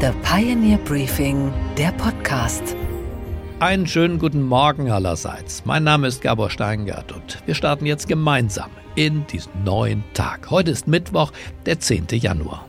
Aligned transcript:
The 0.00 0.12
Pioneer 0.22 0.78
Briefing, 0.78 1.52
der 1.76 1.90
Podcast. 1.90 2.76
Einen 3.58 3.84
schönen 3.88 4.20
guten 4.20 4.44
Morgen 4.44 4.92
allerseits. 4.92 5.64
Mein 5.64 5.82
Name 5.82 6.06
ist 6.06 6.22
Gabor 6.22 6.50
Steingart 6.50 7.10
und 7.10 7.42
wir 7.46 7.56
starten 7.56 7.84
jetzt 7.84 8.06
gemeinsam 8.06 8.70
in 8.94 9.26
diesen 9.26 9.64
neuen 9.64 10.04
Tag. 10.14 10.52
Heute 10.52 10.70
ist 10.70 10.86
Mittwoch, 10.86 11.32
der 11.66 11.80
10. 11.80 12.06
Januar. 12.12 12.64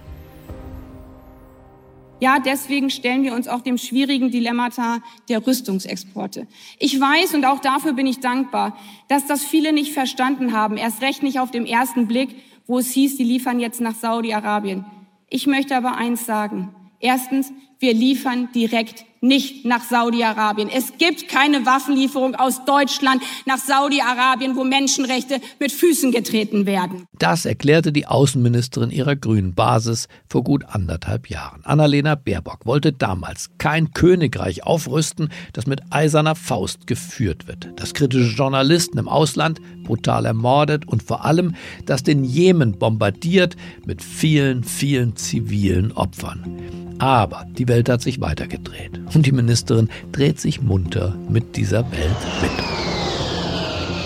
Ja, 2.20 2.40
deswegen 2.44 2.90
stellen 2.90 3.22
wir 3.22 3.36
uns 3.36 3.48
auch 3.48 3.62
dem 3.62 3.78
schwierigen 3.78 4.32
Dilemmata 4.32 4.98
der 5.30 5.46
Rüstungsexporte. 5.46 6.48
Ich 6.80 7.00
weiß 7.00 7.36
und 7.36 7.46
auch 7.46 7.60
dafür 7.60 7.94
bin 7.94 8.08
ich 8.08 8.22
dankbar, 8.22 8.76
dass 9.08 9.28
das 9.28 9.44
viele 9.44 9.72
nicht 9.72 9.94
verstanden 9.94 10.54
haben, 10.54 10.78
erst 10.78 11.04
recht 11.04 11.22
nicht 11.22 11.40
auf 11.40 11.52
dem 11.52 11.66
ersten 11.66 12.08
Blick, 12.08 12.36
wo 12.66 12.80
es 12.80 12.90
hieß, 12.90 13.18
die 13.18 13.24
liefern 13.24 13.60
jetzt 13.60 13.82
nach 13.82 13.94
Saudi-Arabien. 13.94 14.84
Ich 15.30 15.46
möchte 15.46 15.78
aber 15.78 15.96
eins 15.96 16.26
sagen. 16.26 16.74
Erstens, 17.00 17.52
wir 17.80 17.94
liefern 17.94 18.50
direkt 18.54 19.06
nicht 19.22 19.66
nach 19.66 19.84
Saudi-Arabien. 19.84 20.70
Es 20.70 20.98
gibt 20.98 21.28
keine 21.28 21.66
Waffenlieferung 21.66 22.36
aus 22.36 22.66
Deutschland 22.66 23.22
nach 23.46 23.58
Saudi-Arabien, 23.58 24.56
wo 24.56 24.64
Menschenrechte 24.64 25.42
mit 25.60 25.72
Füßen 25.72 26.12
getreten 26.12 26.66
werden. 26.66 27.06
Das 27.18 27.46
erklärte 27.46 27.92
die 27.92 28.08
Außenministerin 28.08 28.92
ihrer 28.92 29.16
grünen 29.16 29.54
Basis 29.54 30.08
vor 30.28 30.44
gut 30.44 30.64
anderthalb 30.68 31.30
Jahren. 31.30 31.66
Annalena 31.66 32.16
Baerbock 32.16 32.66
wollte 32.66 32.94
damals 32.94 33.50
kein 33.58 33.92
Königreich 33.94 34.64
aufrüsten, 34.64 35.30
das 35.54 35.68
mit 35.68 35.82
eiserner 35.90 36.36
Faust 36.36 36.88
geführt 36.88 37.48
wird, 37.48 37.70
das 37.76 37.94
kritische 37.94 38.36
Journalisten 38.36 38.98
im 38.98 39.08
Ausland 39.08 39.60
brutal 39.84 40.26
ermordet 40.26 40.88
und 40.88 41.04
vor 41.04 41.26
allem, 41.26 41.56
das 41.86 42.04
den 42.04 42.24
Jemen 42.24 42.78
bombardiert 42.78 43.56
mit 43.86 44.02
vielen, 44.04 44.64
vielen 44.64 45.16
zivilen 45.16 45.92
Opfern. 45.92 46.60
Aber 47.00 47.46
die 47.58 47.68
Welt 47.68 47.90
hat 47.90 48.02
sich 48.02 48.20
weitergedreht 48.22 49.00
und 49.14 49.26
die 49.26 49.32
Ministerin 49.32 49.90
dreht 50.12 50.40
sich 50.40 50.62
munter 50.62 51.16
mit 51.30 51.56
dieser 51.56 51.90
Welt 51.92 52.18
mit. 52.42 52.52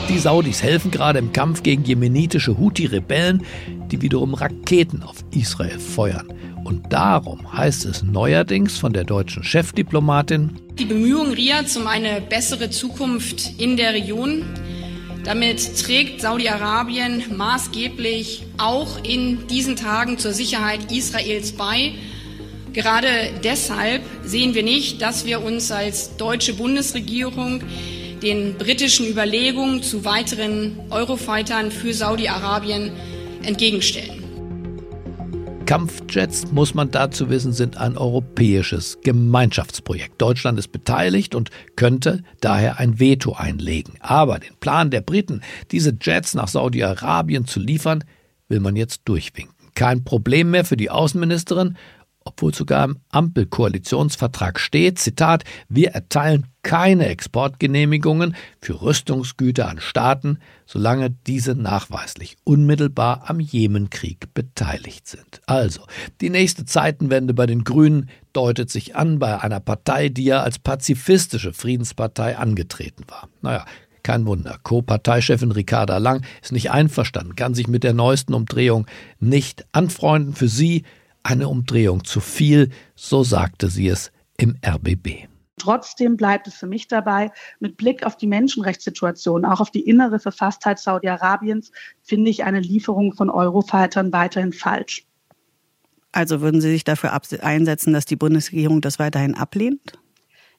Die 0.10 0.20
Saudis 0.20 0.62
helfen 0.62 0.92
gerade 0.92 1.20
im 1.20 1.32
Kampf 1.32 1.64
gegen 1.64 1.84
jemenitische 1.84 2.58
Houthi-Rebellen, 2.58 3.44
die 3.92 4.02
wiederum 4.02 4.34
Raketen 4.34 5.02
auf 5.02 5.24
Israel 5.32 5.80
feuern. 5.80 6.28
Und 6.66 6.92
darum 6.92 7.52
heißt 7.54 7.86
es 7.86 8.04
neuerdings 8.04 8.78
von 8.78 8.94
der 8.94 9.04
deutschen 9.04 9.44
Chefdiplomatin, 9.44 10.52
die 10.78 10.86
Bemühungen 10.86 11.34
Riads 11.34 11.78
um 11.78 11.88
eine 11.88 12.20
bessere 12.20 12.70
Zukunft 12.70 13.60
in 13.60 13.78
der 13.78 13.94
Region. 13.94 14.44
Damit 15.24 15.78
trägt 15.80 16.22
Saudi-Arabien 16.22 17.24
maßgeblich 17.36 18.44
auch 18.58 19.04
in 19.04 19.48
diesen 19.48 19.76
Tagen 19.76 20.18
zur 20.18 20.34
Sicherheit 20.34 20.92
Israels 20.92 21.54
bei. 21.54 21.94
Gerade 22.74 23.08
deshalb 23.44 24.02
sehen 24.24 24.56
wir 24.56 24.64
nicht, 24.64 25.02
dass 25.02 25.26
wir 25.26 25.44
uns 25.44 25.72
als 25.72 26.18
deutsche 26.18 26.56
Bundesregierung 26.56 27.62
den 28.24 28.56
britischen 28.58 29.08
Überlegungen 29.08 29.84
zu 29.84 30.06
weiteren 30.06 30.80
Eurofightern 30.90 31.70
für 31.70 31.94
Saudi-Arabien 31.94 32.92
entgegenstellen. 33.44 34.24
Kampfjets, 35.66 36.52
muss 36.52 36.74
man 36.74 36.92
dazu 36.92 37.30
wissen, 37.30 37.54
sind 37.54 37.78
ein 37.78 37.98
europäisches 37.98 39.00
Gemeinschaftsprojekt. 39.02 40.22
Deutschland 40.22 40.60
ist 40.60 40.72
beteiligt 40.72 41.36
und 41.36 41.52
könnte 41.76 42.24
daher 42.42 42.80
ein 42.80 43.00
Veto 43.00 43.34
einlegen. 43.34 43.94
Aber 44.00 44.40
den 44.40 44.56
Plan 44.60 44.90
der 44.90 45.02
Briten, 45.02 45.42
diese 45.72 45.96
Jets 46.02 46.34
nach 46.34 46.48
Saudi-Arabien 46.48 47.46
zu 47.46 47.60
liefern, 47.60 48.04
will 48.50 48.60
man 48.60 48.76
jetzt 48.76 49.02
durchwinken. 49.06 49.54
Kein 49.76 50.04
Problem 50.04 50.52
mehr 50.52 50.66
für 50.66 50.78
die 50.78 50.90
Außenministerin 50.90 51.78
obwohl 52.26 52.54
sogar 52.54 52.86
im 52.86 52.98
Ampelkoalitionsvertrag 53.10 54.60
steht, 54.60 55.00
Zitat, 55.00 55.44
wir 55.70 55.92
erteilen 55.92 56.48
keine 56.64 57.08
Exportgenehmigungen 57.08 58.36
für 58.62 58.82
Rüstungsgüter 58.82 59.68
an 59.68 59.80
Staaten, 59.80 60.40
solange 60.66 61.10
diese 61.10 61.56
nachweislich 61.56 62.38
unmittelbar 62.46 63.24
am 63.30 63.40
Jemenkrieg 63.40 64.34
beteiligt 64.34 65.08
sind. 65.08 65.42
Also, 65.46 65.82
die 66.22 66.30
nächste 66.30 66.66
Zeitenwende 66.66 67.34
bei 67.34 67.46
den 67.46 67.66
Grünen 67.66 68.10
deutet 68.32 68.72
sich 68.72 68.96
an 68.96 69.20
bei 69.20 69.42
einer 69.42 69.60
Partei, 69.60 70.10
die 70.10 70.24
ja 70.24 70.42
als 70.42 70.58
pazifistische 70.58 71.54
Friedenspartei 71.54 72.38
angetreten 72.38 73.04
war. 73.08 73.28
Naja, 73.42 73.66
kein 74.04 74.26
Wunder. 74.26 74.58
Co-Parteichefin 74.64 75.52
Ricarda 75.52 75.98
Lang 75.98 76.26
ist 76.42 76.52
nicht 76.52 76.72
einverstanden, 76.72 77.36
kann 77.36 77.54
sich 77.54 77.68
mit 77.68 77.84
der 77.84 77.94
neuesten 77.94 78.34
Umdrehung 78.34 78.86
nicht 79.20 79.66
anfreunden. 79.72 80.34
Für 80.34 80.50
sie 80.50 80.84
eine 81.24 81.48
Umdrehung 81.48 82.04
zu 82.04 82.20
viel, 82.20 82.70
so 82.96 83.24
sagte 83.24 83.70
sie 83.70 83.88
es 83.88 84.12
im 84.38 84.58
RBB. 84.66 85.28
Trotzdem 85.58 86.18
bleibt 86.18 86.48
es 86.48 86.56
für 86.56 86.68
mich 86.68 86.88
dabei, 86.88 87.32
mit 87.60 87.78
Blick 87.78 88.06
auf 88.06 88.18
die 88.18 88.28
Menschenrechtssituation, 88.28 89.46
auch 89.46 89.62
auf 89.62 89.72
die 89.72 89.88
innere 89.88 90.20
Verfasstheit 90.20 90.80
Saudi-Arabiens, 90.80 91.72
finde 92.02 92.30
ich 92.32 92.44
eine 92.44 92.60
Lieferung 92.60 93.14
von 93.14 93.30
Eurofightern 93.30 94.12
weiterhin 94.12 94.52
falsch. 94.52 95.06
Also 96.12 96.42
würden 96.42 96.62
Sie 96.62 96.70
sich 96.70 96.84
dafür 96.84 97.20
einsetzen, 97.42 97.94
dass 97.94 98.06
die 98.06 98.16
Bundesregierung 98.16 98.82
das 98.82 99.00
weiterhin 99.00 99.36
ablehnt? 99.36 99.94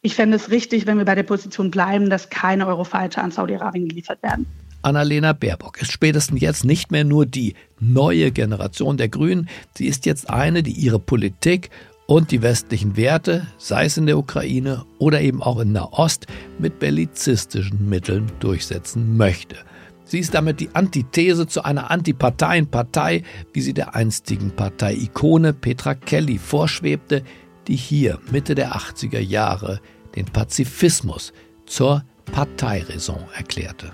Ich 0.02 0.14
fände 0.14 0.36
es 0.36 0.50
richtig, 0.50 0.86
wenn 0.86 0.98
wir 0.98 1.04
bei 1.04 1.14
der 1.14 1.22
Position 1.22 1.70
bleiben, 1.70 2.10
dass 2.10 2.28
keine 2.28 2.66
Eurofighter 2.66 3.22
an 3.22 3.30
Saudi-Arabien 3.30 3.88
geliefert 3.88 4.22
werden. 4.22 4.46
Annalena 4.84 5.32
Baerbock 5.32 5.80
ist 5.80 5.92
spätestens 5.92 6.40
jetzt 6.40 6.64
nicht 6.64 6.90
mehr 6.90 7.04
nur 7.04 7.26
die 7.26 7.54
neue 7.80 8.30
Generation 8.30 8.96
der 8.96 9.08
Grünen, 9.08 9.48
sie 9.76 9.86
ist 9.86 10.06
jetzt 10.06 10.28
eine, 10.30 10.62
die 10.62 10.72
ihre 10.72 10.98
Politik 10.98 11.70
und 12.06 12.30
die 12.30 12.42
westlichen 12.42 12.96
Werte, 12.96 13.46
sei 13.56 13.86
es 13.86 13.96
in 13.96 14.06
der 14.06 14.18
Ukraine 14.18 14.84
oder 14.98 15.20
eben 15.20 15.42
auch 15.42 15.58
in 15.60 15.72
Nahost, 15.72 16.26
mit 16.58 16.78
bellizistischen 16.78 17.88
Mitteln 17.88 18.30
durchsetzen 18.40 19.16
möchte. 19.16 19.56
Sie 20.04 20.18
ist 20.18 20.34
damit 20.34 20.60
die 20.60 20.68
Antithese 20.74 21.46
zu 21.46 21.64
einer 21.64 21.90
Antiparteienpartei, 21.90 23.22
wie 23.54 23.60
sie 23.62 23.72
der 23.72 23.94
einstigen 23.94 24.50
Partei-Ikone 24.50 25.54
Petra 25.54 25.94
Kelly 25.94 26.36
vorschwebte, 26.36 27.22
die 27.68 27.76
hier 27.76 28.18
Mitte 28.30 28.54
der 28.54 28.74
80er 28.74 29.20
Jahre 29.20 29.80
den 30.14 30.26
Pazifismus 30.26 31.32
zur 31.64 32.04
Parteiräson 32.26 33.24
erklärte. 33.34 33.92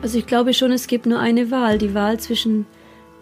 Also 0.00 0.18
ich 0.18 0.26
glaube 0.26 0.54
schon, 0.54 0.70
es 0.70 0.86
gibt 0.86 1.06
nur 1.06 1.18
eine 1.18 1.50
Wahl, 1.50 1.76
die 1.76 1.92
Wahl 1.92 2.20
zwischen 2.20 2.66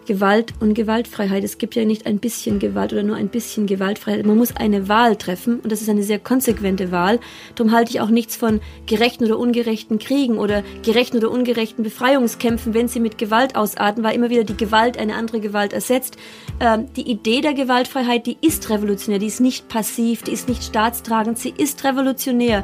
Gewalt 0.05 0.53
und 0.59 0.73
Gewaltfreiheit. 0.73 1.43
Es 1.43 1.57
gibt 1.57 1.75
ja 1.75 1.83
nicht 1.83 2.05
ein 2.05 2.19
bisschen 2.19 2.59
Gewalt 2.59 2.93
oder 2.93 3.03
nur 3.03 3.15
ein 3.15 3.27
bisschen 3.27 3.65
Gewaltfreiheit. 3.65 4.25
Man 4.25 4.37
muss 4.37 4.55
eine 4.55 4.87
Wahl 4.87 5.15
treffen 5.15 5.59
und 5.59 5.71
das 5.71 5.81
ist 5.81 5.89
eine 5.89 6.03
sehr 6.03 6.19
konsequente 6.19 6.91
Wahl. 6.91 7.19
Darum 7.55 7.73
halte 7.73 7.91
ich 7.91 7.99
auch 7.99 8.09
nichts 8.09 8.37
von 8.37 8.61
gerechten 8.85 9.25
oder 9.25 9.39
ungerechten 9.39 9.97
Kriegen 9.97 10.37
oder 10.37 10.63
gerechten 10.83 11.17
oder 11.17 11.31
ungerechten 11.31 11.83
Befreiungskämpfen, 11.83 12.75
wenn 12.75 12.87
sie 12.87 12.99
mit 12.99 13.17
Gewalt 13.17 13.55
ausarten, 13.55 14.03
weil 14.03 14.15
immer 14.15 14.29
wieder 14.29 14.43
die 14.43 14.55
Gewalt 14.55 14.97
eine 14.97 15.15
andere 15.15 15.39
Gewalt 15.41 15.73
ersetzt. 15.73 16.15
Ähm, 16.59 16.85
die 16.95 17.09
Idee 17.09 17.41
der 17.41 17.55
Gewaltfreiheit, 17.55 18.27
die 18.27 18.37
ist 18.39 18.69
revolutionär, 18.69 19.19
die 19.19 19.27
ist 19.27 19.41
nicht 19.41 19.67
passiv, 19.67 20.21
die 20.21 20.31
ist 20.31 20.47
nicht 20.47 20.63
staatstragend, 20.63 21.37
sie 21.39 21.53
ist 21.57 21.83
revolutionär. 21.83 22.63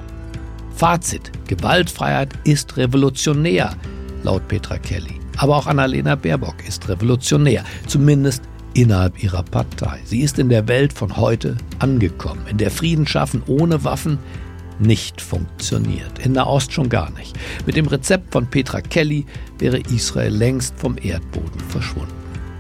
Fazit: 0.76 1.32
Gewaltfreiheit 1.48 2.30
ist 2.46 2.78
revolutionär 2.78 3.76
laut 4.24 4.48
Petra 4.48 4.78
Kelly. 4.78 5.20
Aber 5.38 5.58
auch 5.58 5.68
Annalena 5.68 6.16
Baerbock 6.16 6.56
ist 6.68 6.88
revolutionär, 6.90 7.64
zumindest 7.88 8.44
innerhalb 8.74 9.22
ihrer 9.24 9.44
Partei. 9.44 10.00
Sie 10.06 10.22
ist 10.22 10.40
in 10.40 10.50
der 10.50 10.68
Welt 10.68 10.94
von 10.94 11.18
heute 11.18 11.58
angekommen, 11.80 12.42
in 12.50 12.58
der 12.58 12.72
Frieden 12.72 13.06
schaffen 13.06 13.44
ohne 13.48 13.84
Waffen 13.84 14.18
nicht 14.80 15.22
funktioniert. 15.22 16.20
In 16.20 16.34
Nahost 16.34 16.74
schon 16.74 16.90
gar 16.90 17.12
nicht. 17.12 17.38
Mit 17.66 17.76
dem 17.76 17.86
Rezept 17.88 18.34
von 18.34 18.48
Petra 18.48 18.82
Kelly 18.82 19.26
wäre 19.60 19.80
Israel 19.80 20.34
längst 20.34 20.78
vom 20.78 20.98
Erdboden 21.02 21.60
verschwunden. 21.70 22.14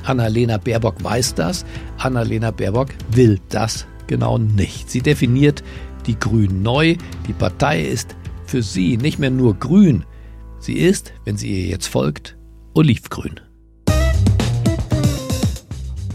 Annalena 0.03 0.57
Baerbock 0.57 1.03
weiß 1.03 1.35
das. 1.35 1.66
Annalena 1.97 2.52
Baerbock 2.52 2.90
will 3.12 3.40
das 3.50 3.88
genau 4.07 4.37
nicht. 4.37 4.91
Sie 4.91 5.02
definiert 5.02 5.64
die 6.05 6.20
Grünen 6.20 6.61
neu. 6.61 6.96
Die 7.28 7.34
Partei 7.34 7.82
ist 7.82 8.16
für 8.46 8.61
sie 8.61 8.97
nicht 8.97 9.20
mehr 9.20 9.32
nur 9.32 9.55
grün, 9.55 10.05
Sie 10.63 10.75
ist, 10.75 11.11
wenn 11.25 11.35
sie 11.35 11.49
ihr 11.49 11.67
jetzt 11.67 11.87
folgt, 11.87 12.37
olivgrün. 12.73 13.41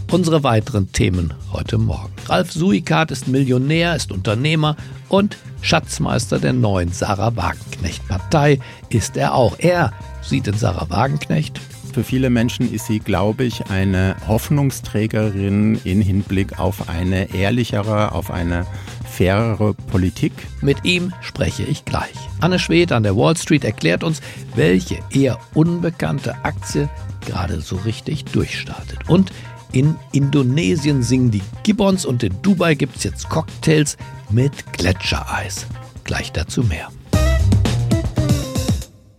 Unsere 0.09 0.41
weiteren 0.41 0.91
Themen 0.91 1.35
heute 1.53 1.77
Morgen. 1.77 2.11
Ralf 2.25 2.51
Suikat 2.51 3.11
ist 3.11 3.27
Millionär, 3.27 3.95
ist 3.95 4.11
Unternehmer 4.11 4.75
und 5.07 5.37
Schatzmeister 5.61 6.39
der 6.39 6.53
neuen 6.53 6.91
Sarah 6.91 7.35
Wagenknecht-Partei 7.35 8.59
ist 8.89 9.17
er 9.17 9.35
auch. 9.35 9.59
Er 9.59 9.93
sieht 10.23 10.47
in 10.47 10.57
Sarah 10.57 10.89
Wagenknecht 10.89 11.59
für 11.99 12.03
viele 12.03 12.29
Menschen 12.29 12.71
ist 12.71 12.85
sie, 12.85 12.99
glaube 12.99 13.43
ich, 13.43 13.69
eine 13.69 14.15
Hoffnungsträgerin 14.27 15.79
in 15.83 16.01
Hinblick 16.01 16.59
auf 16.59 16.87
eine 16.87 17.33
ehrlichere, 17.33 18.11
auf 18.11 18.31
eine 18.31 18.65
fairere 19.19 19.73
Politik. 19.73 20.31
Mit 20.61 20.85
ihm 20.85 21.13
spreche 21.19 21.63
ich 21.63 21.83
gleich. 21.83 22.15
Anne 22.39 22.57
Schwed 22.57 22.93
an 22.93 23.03
der 23.03 23.17
Wall 23.17 23.35
Street 23.35 23.65
erklärt 23.65 24.01
uns, 24.01 24.21
welche 24.55 24.99
eher 25.11 25.37
unbekannte 25.53 26.35
Aktie 26.43 26.87
gerade 27.25 27.59
so 27.59 27.75
richtig 27.75 28.23
durchstartet. 28.23 29.09
Und 29.09 29.33
In 29.71 29.97
Indonesien 30.13 31.03
singen 31.03 31.29
die 31.29 31.43
Gibbons 31.61 32.03
und 32.03 32.23
in 32.23 32.41
Dubai 32.41 32.73
gibt 32.73 32.95
es 32.95 33.03
jetzt 33.03 33.29
Cocktails 33.29 33.97
mit 34.31 34.51
Gletschereis. 34.73 35.67
Gleich 36.05 36.31
dazu 36.31 36.63
mehr. 36.63 36.89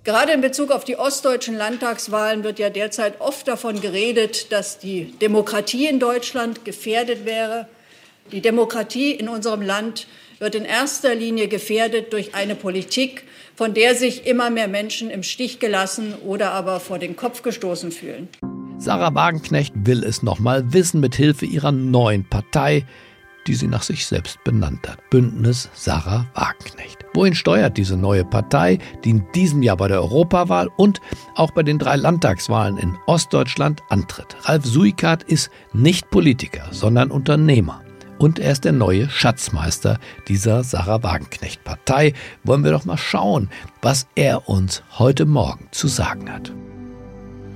Gerade 0.03 0.33
in 0.33 0.41
Bezug 0.41 0.73
auf 0.73 0.83
die 0.83 0.97
ostdeutschen 0.97 1.57
Landtagswahlen 1.57 2.43
wird 2.43 2.59
ja 2.59 2.69
derzeit 2.69 3.21
oft 3.21 3.47
davon 3.47 3.81
geredet, 3.81 4.51
dass 4.51 4.81
die 4.81 5.13
Demokratie 5.21 5.87
in 5.87 6.01
Deutschland 6.01 6.65
gefährdet 6.65 7.25
wäre. 7.27 7.69
Die 8.33 8.41
Demokratie 8.41 9.11
in 9.11 9.29
unserem 9.29 9.61
Land 9.61 10.07
wird 10.39 10.55
in 10.55 10.65
erster 10.65 11.17
Linie 11.17 11.49
gefährdet 11.49 12.13
durch 12.13 12.35
eine 12.35 12.55
Politik, 12.55 13.25
von 13.57 13.75
der 13.75 13.97
sich 13.97 14.25
immer 14.27 14.51
mehr 14.51 14.69
Menschen 14.69 15.11
im 15.11 15.25
Stich 15.25 15.59
gelassen 15.59 16.15
oder 16.25 16.53
aber 16.53 16.79
vor 16.79 17.01
den 17.01 17.17
Kopf 17.17 17.43
gestoßen 17.43 17.91
fühlen. 17.91 18.29
Sarah 18.79 19.15
Wagenknecht 19.15 19.75
will 19.75 20.05
es 20.05 20.23
nochmal 20.23 20.73
wissen 20.73 21.01
mit 21.01 21.17
Hilfe 21.17 21.45
ihrer 21.45 21.73
neuen 21.73 22.25
Partei, 22.25 22.87
die 23.49 23.55
sie 23.55 23.67
nach 23.67 23.83
sich 23.83 24.07
selbst 24.07 24.43
benannt 24.45 24.89
hat. 24.89 24.99
Bündnis 25.11 25.69
Sarah 25.75 26.27
Wagenknecht. 26.35 27.05
Wohin 27.13 27.35
steuert 27.35 27.77
diese 27.77 27.97
neue 27.97 28.25
Partei, 28.25 28.79
die 29.05 29.11
in 29.11 29.27
diesem 29.35 29.63
Jahr 29.63 29.77
bei 29.77 29.89
der 29.89 30.01
Europawahl 30.01 30.69
und 30.77 31.01
auch 31.35 31.51
bei 31.51 31.65
den 31.65 31.81
drei 31.81 31.97
Landtagswahlen 31.97 32.79
in 32.79 32.97
Ostdeutschland 33.07 33.83
antritt? 33.89 34.37
Ralf 34.43 34.65
Suikat 34.65 35.25
ist 35.25 35.51
nicht 35.73 36.11
Politiker, 36.11 36.69
sondern 36.71 37.11
Unternehmer 37.11 37.83
und 38.21 38.39
er 38.39 38.53
ist 38.53 38.65
der 38.65 38.73
neue 38.73 39.09
Schatzmeister 39.09 39.99
dieser 40.29 40.63
Sarah 40.63 41.03
Wagenknecht 41.03 41.65
Partei. 41.65 42.13
Wollen 42.45 42.63
wir 42.63 42.71
doch 42.71 42.85
mal 42.85 42.99
schauen, 42.99 43.49
was 43.81 44.07
er 44.15 44.49
uns 44.49 44.83
heute 44.99 45.25
Morgen 45.25 45.69
zu 45.71 45.89
sagen 45.89 46.31
hat. 46.31 46.53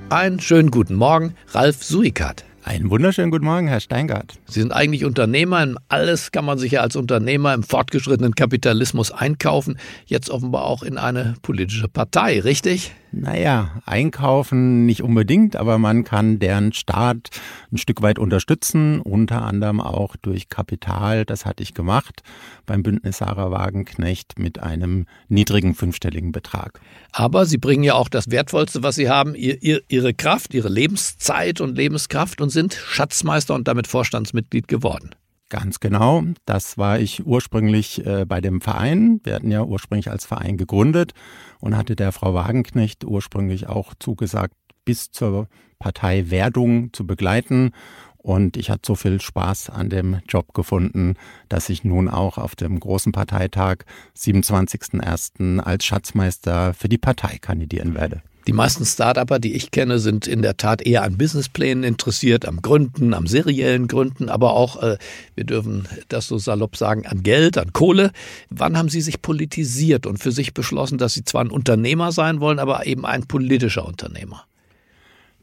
Einen 0.08 0.40
schönen 0.40 0.70
guten 0.70 0.94
Morgen, 0.94 1.34
Ralf 1.52 1.84
Suikat. 1.84 2.44
Einen 2.62 2.88
wunderschönen 2.88 3.30
guten 3.30 3.44
Morgen, 3.44 3.68
Herr 3.68 3.80
Steingart. 3.80 4.38
Sie 4.46 4.60
sind 4.60 4.72
eigentlich 4.72 5.04
Unternehmer. 5.04 5.66
Alles 5.88 6.32
kann 6.32 6.46
man 6.46 6.56
sich 6.56 6.72
ja 6.72 6.80
als 6.80 6.96
Unternehmer 6.96 7.52
im 7.52 7.62
fortgeschrittenen 7.62 8.34
Kapitalismus 8.34 9.12
einkaufen. 9.12 9.78
Jetzt 10.06 10.30
offenbar 10.30 10.64
auch 10.64 10.82
in 10.82 10.96
eine 10.96 11.34
politische 11.42 11.88
Partei, 11.88 12.40
richtig? 12.40 12.92
Naja, 13.16 13.80
einkaufen 13.86 14.86
nicht 14.86 15.02
unbedingt, 15.02 15.54
aber 15.54 15.78
man 15.78 16.02
kann 16.02 16.40
deren 16.40 16.72
Start 16.72 17.30
ein 17.72 17.78
Stück 17.78 18.02
weit 18.02 18.18
unterstützen, 18.18 19.00
unter 19.00 19.42
anderem 19.42 19.80
auch 19.80 20.16
durch 20.16 20.48
Kapital. 20.48 21.24
Das 21.24 21.46
hatte 21.46 21.62
ich 21.62 21.74
gemacht 21.74 22.22
beim 22.66 22.82
Bündnis 22.82 23.18
Sarah 23.18 23.52
Wagenknecht 23.52 24.38
mit 24.38 24.58
einem 24.58 25.06
niedrigen 25.28 25.74
fünfstelligen 25.74 26.32
Betrag. 26.32 26.80
Aber 27.12 27.46
Sie 27.46 27.58
bringen 27.58 27.84
ja 27.84 27.94
auch 27.94 28.08
das 28.08 28.32
Wertvollste, 28.32 28.82
was 28.82 28.96
Sie 28.96 29.08
haben, 29.08 29.36
ihr, 29.36 29.62
ihr, 29.62 29.82
Ihre 29.86 30.12
Kraft, 30.12 30.52
Ihre 30.52 30.68
Lebenszeit 30.68 31.60
und 31.60 31.76
Lebenskraft 31.76 32.40
und 32.40 32.50
sind 32.50 32.74
Schatzmeister 32.74 33.54
und 33.54 33.68
damit 33.68 33.86
Vorstandsmitglied 33.86 34.66
geworden. 34.66 35.14
Ganz 35.50 35.78
genau. 35.78 36.22
Das 36.46 36.78
war 36.78 36.98
ich 36.98 37.26
ursprünglich 37.26 38.04
äh, 38.06 38.24
bei 38.24 38.40
dem 38.40 38.60
Verein. 38.60 39.20
Wir 39.24 39.34
hatten 39.34 39.50
ja 39.50 39.62
ursprünglich 39.62 40.10
als 40.10 40.24
Verein 40.24 40.56
gegründet 40.56 41.12
und 41.60 41.76
hatte 41.76 41.96
der 41.96 42.12
Frau 42.12 42.34
Wagenknecht 42.34 43.04
ursprünglich 43.04 43.68
auch 43.68 43.94
zugesagt, 43.98 44.54
bis 44.84 45.10
zur 45.10 45.48
Parteiwerdung 45.78 46.92
zu 46.92 47.06
begleiten. 47.06 47.72
Und 48.16 48.56
ich 48.56 48.70
hatte 48.70 48.86
so 48.86 48.94
viel 48.94 49.20
Spaß 49.20 49.68
an 49.68 49.90
dem 49.90 50.20
Job 50.26 50.54
gefunden, 50.54 51.14
dass 51.50 51.68
ich 51.68 51.84
nun 51.84 52.08
auch 52.08 52.38
auf 52.38 52.56
dem 52.56 52.80
großen 52.80 53.12
Parteitag 53.12 53.84
27.01. 54.16 55.60
als 55.60 55.84
Schatzmeister 55.84 56.72
für 56.72 56.88
die 56.88 56.96
Partei 56.96 57.36
kandidieren 57.38 57.94
werde. 57.94 58.22
Die 58.46 58.52
meisten 58.52 58.84
Startupper, 58.84 59.38
die 59.38 59.54
ich 59.54 59.70
kenne, 59.70 59.98
sind 59.98 60.26
in 60.26 60.42
der 60.42 60.56
Tat 60.56 60.82
eher 60.82 61.02
an 61.02 61.16
Businessplänen 61.16 61.82
interessiert, 61.82 62.46
am 62.46 62.60
Gründen, 62.60 63.14
am 63.14 63.26
seriellen 63.26 63.88
Gründen, 63.88 64.28
aber 64.28 64.52
auch, 64.52 64.82
äh, 64.82 64.98
wir 65.34 65.44
dürfen 65.44 65.88
das 66.08 66.28
so 66.28 66.36
salopp 66.36 66.76
sagen, 66.76 67.06
an 67.06 67.22
Geld, 67.22 67.56
an 67.56 67.72
Kohle. 67.72 68.12
Wann 68.50 68.76
haben 68.76 68.90
Sie 68.90 69.00
sich 69.00 69.22
politisiert 69.22 70.06
und 70.06 70.18
für 70.18 70.32
sich 70.32 70.52
beschlossen, 70.52 70.98
dass 70.98 71.14
Sie 71.14 71.24
zwar 71.24 71.42
ein 71.42 71.50
Unternehmer 71.50 72.12
sein 72.12 72.40
wollen, 72.40 72.58
aber 72.58 72.86
eben 72.86 73.06
ein 73.06 73.26
politischer 73.26 73.86
Unternehmer? 73.86 74.44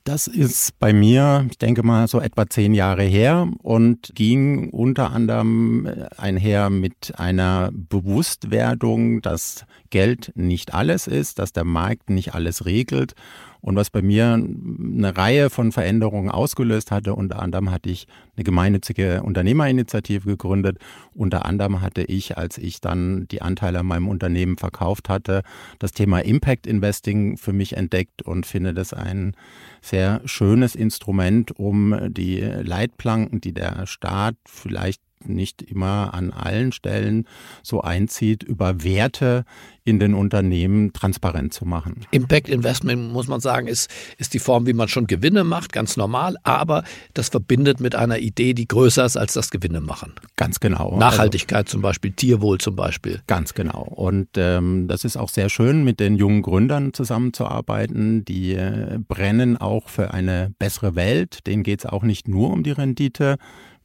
Das 0.03 0.25
ist 0.25 0.80
bei 0.80 0.94
mir, 0.94 1.45
ich 1.51 1.59
denke 1.59 1.83
mal, 1.83 2.07
so 2.07 2.19
etwa 2.19 2.50
zehn 2.50 2.74
Jahre 2.74 3.03
her 3.03 3.48
und 3.59 4.12
ging 4.15 4.71
unter 4.71 5.12
anderem 5.12 5.86
äh, 5.86 6.07
einher 6.18 6.71
mit 6.71 7.13
einer 7.18 7.69
Bewusstwerdung, 7.71 9.21
dass 9.21 9.65
Geld 9.92 10.31
nicht 10.33 10.74
alles 10.74 11.06
ist, 11.06 11.38
dass 11.38 11.53
der 11.53 11.65
Markt 11.65 12.09
nicht 12.09 12.33
alles 12.33 12.65
regelt 12.65 13.13
und 13.61 13.75
was 13.75 13.89
bei 13.89 14.01
mir 14.01 14.33
eine 14.33 15.15
Reihe 15.15 15.49
von 15.49 15.71
Veränderungen 15.71 16.29
ausgelöst 16.29 16.91
hatte. 16.91 17.15
Unter 17.15 17.41
anderem 17.41 17.71
hatte 17.71 17.89
ich 17.89 18.07
eine 18.35 18.43
gemeinnützige 18.43 19.21
Unternehmerinitiative 19.23 20.27
gegründet. 20.27 20.79
Unter 21.13 21.45
anderem 21.45 21.81
hatte 21.81 22.03
ich, 22.03 22.37
als 22.37 22.57
ich 22.57 22.81
dann 22.81 23.27
die 23.29 23.41
Anteile 23.41 23.79
an 23.79 23.85
meinem 23.85 24.07
Unternehmen 24.07 24.57
verkauft 24.57 25.09
hatte, 25.09 25.43
das 25.79 25.91
Thema 25.91 26.19
Impact 26.19 26.65
Investing 26.65 27.37
für 27.37 27.53
mich 27.53 27.77
entdeckt 27.77 28.23
und 28.23 28.45
finde 28.45 28.73
das 28.73 28.93
ein 28.93 29.35
sehr 29.81 30.21
schönes 30.25 30.75
Instrument, 30.75 31.57
um 31.57 31.95
die 32.09 32.39
Leitplanken, 32.39 33.41
die 33.41 33.53
der 33.53 33.85
Staat 33.85 34.35
vielleicht 34.45 35.01
nicht 35.27 35.62
immer 35.62 36.13
an 36.13 36.31
allen 36.31 36.71
Stellen 36.71 37.27
so 37.63 37.81
einzieht, 37.81 38.44
über 38.44 38.83
Werte 38.83 39.45
in 39.83 40.00
den 40.00 40.13
Unternehmen 40.13 40.94
transparent 40.94 41.53
zu 41.53 41.65
machen. 41.65 42.06
Impact 42.12 42.50
Investment, 42.50 43.12
muss 43.12 43.27
man 43.27 43.39
sagen, 43.39 43.68
ist, 43.68 43.89
ist 44.18 44.33
die 44.33 44.39
Form, 44.39 44.68
wie 44.68 44.73
man 44.73 44.88
schon 44.88 45.07
Gewinne 45.07 45.44
macht, 45.44 45.73
ganz 45.73 45.97
normal, 45.97 46.35
aber 46.44 46.83
das 47.15 47.29
verbindet 47.29 47.79
mit 47.79 47.95
einer 47.95 48.19
Idee, 48.19 48.53
die 48.53 48.68
größer 48.68 49.03
ist 49.06 49.18
als 49.18 49.33
das 49.33 49.50
Gewinne 49.50 49.81
machen. 49.81 50.13
Ganz 50.35 50.59
genau. 50.59 50.97
Nachhaltigkeit 51.00 51.65
also, 51.65 51.71
zum 51.71 51.81
Beispiel, 51.81 52.12
Tierwohl 52.12 52.59
zum 52.59 52.75
Beispiel. 52.75 53.21
Ganz 53.25 53.56
genau. 53.56 53.81
Und 53.81 54.29
ähm, 54.35 54.88
das 54.88 55.03
ist 55.03 55.17
auch 55.17 55.29
sehr 55.29 55.50
schön, 55.50 55.83
mit 55.83 56.00
den 56.00 56.15
jungen 56.15 56.44
Gründern 56.44 56.94
zusammenzuarbeiten. 56.94 58.24
Die 58.24 58.53
äh, 58.53 59.00
brennen 59.07 59.57
auch 59.57 59.89
für 59.89 60.13
eine 60.13 60.53
bessere 60.59 60.95
Welt. 60.95 61.47
Denen 61.47 61.63
geht 61.63 61.79
es 61.79 61.85
auch 61.88 62.03
nicht 62.03 62.27
nur 62.27 62.51
um 62.51 62.62
die 62.62 62.71
Rendite, 62.71 63.38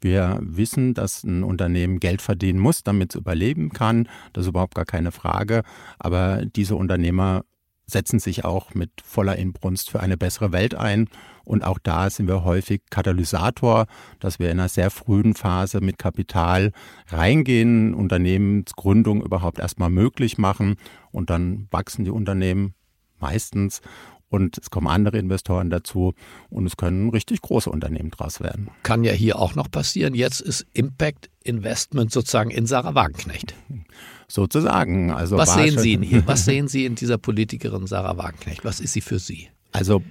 wir 0.07 0.39
wissen, 0.41 0.95
dass 0.95 1.25
ein 1.25 1.43
Unternehmen 1.43 1.99
Geld 1.99 2.23
verdienen 2.23 2.61
muss, 2.61 2.85
damit 2.85 3.11
es 3.11 3.21
überleben 3.21 3.71
kann. 3.71 4.09
Das 4.33 4.45
ist 4.45 4.51
überhaupt 4.51 4.77
gar 4.77 4.85
keine 4.85 5.11
Frage. 5.11 5.65
Aber 5.99 6.47
diese 6.47 6.77
Unternehmer 6.77 7.45
setzen 7.87 8.21
sich 8.21 8.45
auch 8.45 8.75
mit 8.75 8.91
voller 9.05 9.37
Inbrunst 9.37 9.91
für 9.91 10.01
eine 10.01 10.17
bessere 10.17 10.53
Welt 10.53 10.77
ein. 10.77 11.09
Und 11.45 11.65
auch 11.65 11.79
da 11.81 12.09
sind 12.09 12.29
wir 12.29 12.45
häufig 12.45 12.83
Katalysator, 12.89 13.87
dass 14.21 14.39
wir 14.39 14.51
in 14.51 14.61
einer 14.61 14.69
sehr 14.69 14.91
frühen 14.91 15.35
Phase 15.35 15.81
mit 15.81 15.99
Kapital 15.99 16.73
reingehen, 17.09 17.93
Unternehmensgründung 17.93 19.23
überhaupt 19.23 19.59
erstmal 19.59 19.91
möglich 19.91 20.39
machen 20.39 20.77
und 21.11 21.31
dann 21.31 21.67
wachsen 21.71 22.05
die 22.05 22.11
Unternehmen 22.11 22.75
meistens 23.19 23.81
und 24.29 24.59
es 24.59 24.71
kommen 24.71 24.89
andere 24.89 25.19
Investoren 25.19 25.71
dazu 25.71 26.15
und 26.51 26.67
es 26.67 26.77
können 26.77 27.11
richtig 27.11 27.43
große 27.43 27.71
Unternehmen 27.71 28.11
draus 28.11 28.41
werden. 28.41 28.71
Kann 28.83 29.05
ja 29.05 29.13
hier 29.13 29.39
auch 29.39 29.55
noch 29.55 29.71
passieren. 29.71 30.15
Jetzt 30.15 30.41
ist 30.41 30.67
Impact 30.73 31.31
Investment 31.45 32.11
sozusagen 32.11 32.51
in 32.51 32.67
Sarah 32.67 32.95
Wagenknecht. 32.95 33.55
Sozusagen. 34.29 35.13
Also 35.13 35.37
Was 35.37 35.55
sehen 35.55 35.79
Sie 35.79 35.93
in 35.93 36.03
hier? 36.03 36.23
Was 36.27 36.45
sehen 36.45 36.67
Sie 36.67 36.85
in 36.85 36.97
dieser 36.97 37.17
Politikerin 37.17 37.87
Sarah 37.87 38.19
Wagenknecht? 38.19 38.65
Was 38.65 38.81
ist 38.81 38.93
sie 38.93 39.01
für 39.01 39.21
Sie? 39.21 39.51
Also 39.71 40.03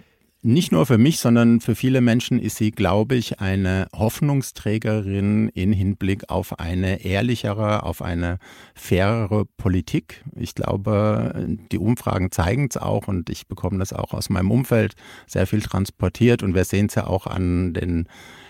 nicht 0.45 0.71
nur 0.71 0.85
für 0.85 0.99
mich, 0.99 1.19
sondern 1.19 1.59
für 1.59 1.73
viele 1.73 2.01
Menschen 2.01 2.39
ist 2.39 2.57
sie, 2.57 2.69
glaube 2.69 3.15
ich, 3.15 3.39
eine 3.39 3.87
Hoffnungsträgerin 3.95 5.49
in 5.49 5.73
Hinblick 5.73 6.29
auf 6.29 6.59
eine 6.59 7.03
ehrlichere, 7.03 7.81
auf 7.81 8.03
eine 8.03 8.37
fairere 8.75 9.45
Politik. 9.57 10.23
Ich 10.35 10.53
glaube, 10.53 11.47
die 11.71 11.79
Umfragen 11.79 12.31
zeigen 12.31 12.67
es 12.69 12.77
auch 12.77 13.07
und 13.07 13.31
ich 13.31 13.47
bekomme 13.47 13.79
das 13.79 13.91
auch 13.91 14.13
aus 14.13 14.29
meinem 14.29 14.51
Umfeld 14.51 14.93
sehr 15.25 15.47
viel 15.47 15.63
transportiert 15.63 16.43
und 16.43 16.53
wir 16.53 16.63
sehen 16.63 16.85
es 16.85 16.95
ja 16.95 17.07
auch 17.07 17.25
an 17.25 17.73
den 17.73 18.07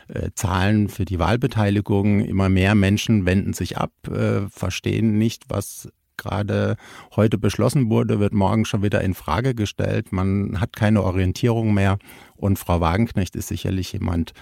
äh, 0.09 0.31
Zahlen 0.35 0.89
für 0.89 1.05
die 1.05 1.17
Wahlbeteiligung. 1.17 2.19
Immer 2.19 2.49
mehr 2.49 2.75
Menschen 2.75 3.25
wenden 3.25 3.53
sich 3.53 3.77
ab, 3.77 3.93
äh, 4.09 4.49
verstehen 4.49 5.17
nicht, 5.17 5.45
was 5.47 5.87
gerade 6.17 6.75
heute 7.15 7.37
beschlossen 7.37 7.89
wurde, 7.89 8.19
wird 8.19 8.33
morgen 8.33 8.65
schon 8.65 8.83
wieder 8.83 9.01
in 9.01 9.13
Frage 9.13 9.55
gestellt. 9.55 10.11
Man 10.11 10.59
hat 10.59 10.75
keine 10.75 11.03
Orientierung 11.03 11.73
mehr. 11.73 11.97
Und 12.35 12.59
Frau 12.59 12.81
Wagenknecht 12.81 13.35
ist 13.35 13.47
sicherlich 13.47 13.93
jemand, 13.93 14.33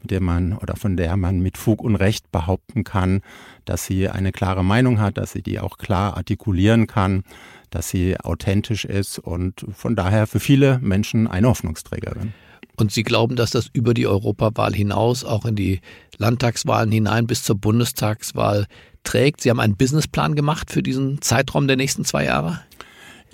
mit 0.00 0.10
dem 0.10 0.24
man 0.24 0.54
oder 0.54 0.76
von 0.76 0.96
der 0.96 1.16
man 1.16 1.40
mit 1.40 1.58
Fug 1.58 1.82
und 1.82 1.96
Recht 1.96 2.32
behaupten 2.32 2.84
kann, 2.84 3.20
dass 3.64 3.84
sie 3.84 4.08
eine 4.08 4.32
klare 4.32 4.64
Meinung 4.64 5.00
hat, 5.00 5.18
dass 5.18 5.32
sie 5.32 5.42
die 5.42 5.60
auch 5.60 5.76
klar 5.78 6.16
artikulieren 6.16 6.86
kann, 6.86 7.24
dass 7.70 7.88
sie 7.88 8.18
authentisch 8.18 8.84
ist 8.84 9.18
und 9.18 9.66
von 9.72 9.96
daher 9.96 10.26
für 10.26 10.40
viele 10.40 10.78
Menschen 10.80 11.26
eine 11.26 11.48
Hoffnungsträgerin. 11.48 12.32
Und 12.76 12.92
Sie 12.92 13.02
glauben, 13.02 13.36
dass 13.36 13.50
das 13.50 13.68
über 13.72 13.94
die 13.94 14.06
Europawahl 14.06 14.72
hinaus, 14.72 15.24
auch 15.24 15.44
in 15.44 15.56
die 15.56 15.80
Landtagswahlen 16.16 16.90
hinein 16.90 17.26
bis 17.26 17.42
zur 17.42 17.56
Bundestagswahl 17.56 18.66
trägt? 19.04 19.40
Sie 19.40 19.50
haben 19.50 19.60
einen 19.60 19.76
Businessplan 19.76 20.34
gemacht 20.34 20.70
für 20.70 20.82
diesen 20.82 21.20
Zeitraum 21.20 21.66
der 21.66 21.76
nächsten 21.76 22.04
zwei 22.04 22.24
Jahre? 22.24 22.60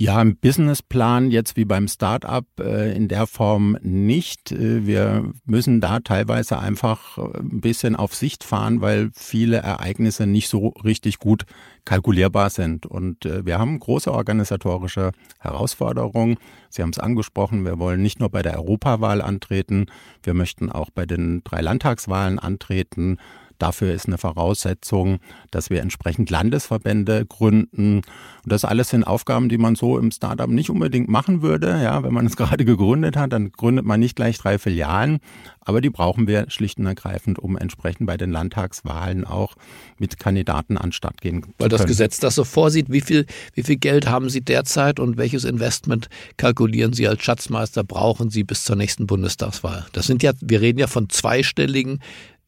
Ja, 0.00 0.22
im 0.22 0.36
Businessplan 0.36 1.32
jetzt 1.32 1.56
wie 1.56 1.64
beim 1.64 1.88
Startup 1.88 2.46
äh, 2.60 2.94
in 2.94 3.08
der 3.08 3.26
Form 3.26 3.76
nicht. 3.82 4.52
Äh, 4.52 4.86
wir 4.86 5.32
müssen 5.44 5.80
da 5.80 5.98
teilweise 5.98 6.60
einfach 6.60 7.18
äh, 7.18 7.38
ein 7.40 7.60
bisschen 7.60 7.96
auf 7.96 8.14
Sicht 8.14 8.44
fahren, 8.44 8.80
weil 8.80 9.10
viele 9.12 9.56
Ereignisse 9.56 10.28
nicht 10.28 10.48
so 10.50 10.68
richtig 10.84 11.18
gut 11.18 11.46
kalkulierbar 11.84 12.50
sind. 12.50 12.86
Und 12.86 13.26
äh, 13.26 13.44
wir 13.44 13.58
haben 13.58 13.80
große 13.80 14.12
organisatorische 14.12 15.10
Herausforderungen. 15.40 16.36
Sie 16.70 16.82
haben 16.82 16.90
es 16.90 17.00
angesprochen, 17.00 17.64
wir 17.64 17.80
wollen 17.80 18.00
nicht 18.00 18.20
nur 18.20 18.28
bei 18.28 18.42
der 18.42 18.56
Europawahl 18.56 19.20
antreten, 19.20 19.86
wir 20.22 20.34
möchten 20.34 20.70
auch 20.70 20.90
bei 20.90 21.06
den 21.06 21.42
drei 21.42 21.60
Landtagswahlen 21.60 22.38
antreten. 22.38 23.18
Dafür 23.58 23.92
ist 23.92 24.06
eine 24.06 24.18
Voraussetzung, 24.18 25.18
dass 25.50 25.68
wir 25.68 25.82
entsprechend 25.82 26.30
Landesverbände 26.30 27.26
gründen. 27.26 27.96
Und 27.98 28.04
das 28.44 28.64
alles 28.64 28.90
sind 28.90 29.04
Aufgaben, 29.04 29.48
die 29.48 29.58
man 29.58 29.74
so 29.74 29.98
im 29.98 30.10
Startup 30.10 30.48
nicht 30.48 30.70
unbedingt 30.70 31.08
machen 31.08 31.42
würde. 31.42 31.80
Ja, 31.82 32.02
wenn 32.02 32.12
man 32.12 32.26
es 32.26 32.36
gerade 32.38 32.64
gegründet 32.64 33.16
hat, 33.16 33.32
dann 33.32 33.50
gründet 33.52 33.84
man 33.84 33.98
nicht 34.00 34.16
gleich 34.16 34.38
drei 34.38 34.58
Filialen. 34.58 35.18
Aber 35.60 35.80
die 35.80 35.90
brauchen 35.90 36.26
wir 36.26 36.48
schlicht 36.48 36.78
und 36.78 36.86
ergreifend, 36.86 37.38
um 37.38 37.58
entsprechend 37.58 38.06
bei 38.06 38.16
den 38.16 38.30
Landtagswahlen 38.30 39.26
auch 39.26 39.54
mit 39.98 40.18
Kandidaten 40.18 40.78
anstatt 40.78 41.20
gehen 41.20 41.42
zu 41.42 41.50
Weil 41.58 41.68
das 41.68 41.84
Gesetz 41.84 42.20
das 42.20 42.36
so 42.36 42.44
vorsieht, 42.44 42.90
wie 42.90 43.02
viel, 43.02 43.26
wie 43.54 43.62
viel 43.62 43.76
Geld 43.76 44.08
haben 44.08 44.30
Sie 44.30 44.40
derzeit 44.40 44.98
und 44.98 45.18
welches 45.18 45.44
Investment 45.44 46.08
kalkulieren 46.36 46.92
Sie 46.94 47.06
als 47.06 47.22
Schatzmeister 47.22 47.84
brauchen 47.84 48.30
Sie 48.30 48.44
bis 48.44 48.64
zur 48.64 48.76
nächsten 48.76 49.06
Bundestagswahl? 49.06 49.84
Das 49.92 50.06
sind 50.06 50.22
ja, 50.22 50.32
wir 50.40 50.60
reden 50.60 50.78
ja 50.78 50.86
von 50.86 51.10
zweistelligen 51.10 52.00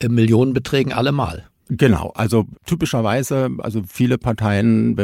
Millionenbeträgen 0.09 0.93
allemal. 0.93 1.51
Genau, 1.73 2.11
also 2.17 2.47
typischerweise, 2.67 3.49
also 3.59 3.83
viele 3.87 4.19
Parteien, 4.19 4.97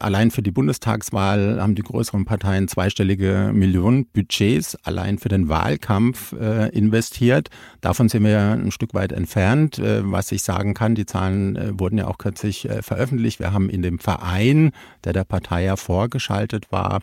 allein 0.00 0.32
für 0.32 0.42
die 0.42 0.50
Bundestagswahl 0.50 1.62
haben 1.62 1.76
die 1.76 1.82
größeren 1.82 2.24
Parteien 2.24 2.66
zweistellige 2.66 3.52
Millionenbudgets 3.54 4.74
allein 4.82 5.18
für 5.18 5.28
den 5.28 5.48
Wahlkampf 5.48 6.32
äh, 6.32 6.70
investiert. 6.70 7.50
Davon 7.82 8.08
sind 8.08 8.24
wir 8.24 8.40
ein 8.40 8.72
Stück 8.72 8.94
weit 8.94 9.12
entfernt. 9.12 9.78
Äh, 9.78 10.00
was 10.10 10.32
ich 10.32 10.42
sagen 10.42 10.74
kann, 10.74 10.96
die 10.96 11.06
Zahlen 11.06 11.54
äh, 11.54 11.78
wurden 11.78 11.98
ja 11.98 12.08
auch 12.08 12.18
kürzlich 12.18 12.68
äh, 12.68 12.82
veröffentlicht. 12.82 13.38
Wir 13.38 13.52
haben 13.52 13.70
in 13.70 13.82
dem 13.82 14.00
Verein, 14.00 14.72
der 15.04 15.12
der 15.12 15.24
Partei 15.24 15.62
ja 15.62 15.76
vorgeschaltet 15.76 16.72
war 16.72 16.98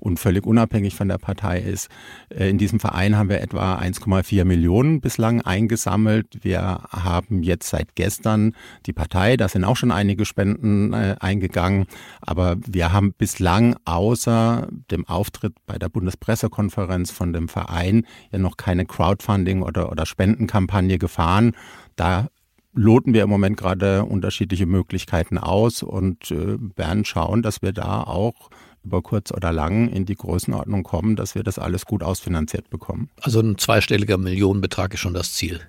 und 0.00 0.18
völlig 0.18 0.46
unabhängig 0.46 0.94
von 0.94 1.08
der 1.08 1.18
Partei 1.18 1.60
ist, 1.60 1.88
äh, 2.28 2.48
in 2.48 2.58
diesem 2.58 2.80
Verein 2.80 3.16
haben 3.16 3.28
wir 3.28 3.40
etwa 3.40 3.76
1,4 3.76 4.44
Millionen 4.44 5.00
bislang 5.00 5.40
eingesammelt. 5.40 6.38
Wir 6.42 6.60
haben 6.90 7.42
jetzt 7.42 7.68
seit 7.68 7.94
gestern 7.94 8.54
die 8.86 8.92
Partei. 8.92 9.36
Da 9.36 9.48
sind 9.48 9.64
auch 9.64 9.76
schon 9.76 9.92
einige 9.92 10.24
Spenden 10.24 10.92
äh, 10.92 11.16
eingegangen. 11.20 11.86
Aber 12.20 12.56
wir 12.66 12.92
haben 12.92 13.12
bislang 13.12 13.76
außer 13.84 14.68
dem 14.90 15.06
Auftritt 15.06 15.54
bei 15.66 15.78
der 15.78 15.88
Bundespressekonferenz 15.88 17.10
von 17.10 17.32
dem 17.32 17.48
Verein 17.48 18.06
ja 18.32 18.38
noch 18.38 18.56
keine 18.56 18.86
Crowdfunding 18.86 19.62
oder, 19.62 19.90
oder 19.90 20.06
Spendenkampagne 20.06 20.98
gefahren. 20.98 21.52
Da 21.96 22.28
loten 22.76 23.14
wir 23.14 23.22
im 23.22 23.30
Moment 23.30 23.56
gerade 23.56 24.04
unterschiedliche 24.04 24.66
Möglichkeiten 24.66 25.38
aus 25.38 25.82
und 25.82 26.30
äh, 26.30 26.58
werden 26.76 27.04
schauen, 27.04 27.42
dass 27.42 27.62
wir 27.62 27.72
da 27.72 28.02
auch 28.02 28.50
über 28.86 29.02
kurz 29.02 29.32
oder 29.32 29.52
lang 29.52 29.88
in 29.88 30.06
die 30.06 30.14
Größenordnung 30.14 30.82
kommen, 30.82 31.16
dass 31.16 31.34
wir 31.34 31.42
das 31.42 31.58
alles 31.58 31.84
gut 31.84 32.02
ausfinanziert 32.02 32.70
bekommen. 32.70 33.10
Also 33.20 33.40
ein 33.40 33.58
zweistelliger 33.58 34.16
Millionenbetrag 34.16 34.94
ist 34.94 35.00
schon 35.00 35.14
das 35.14 35.32
Ziel. 35.32 35.60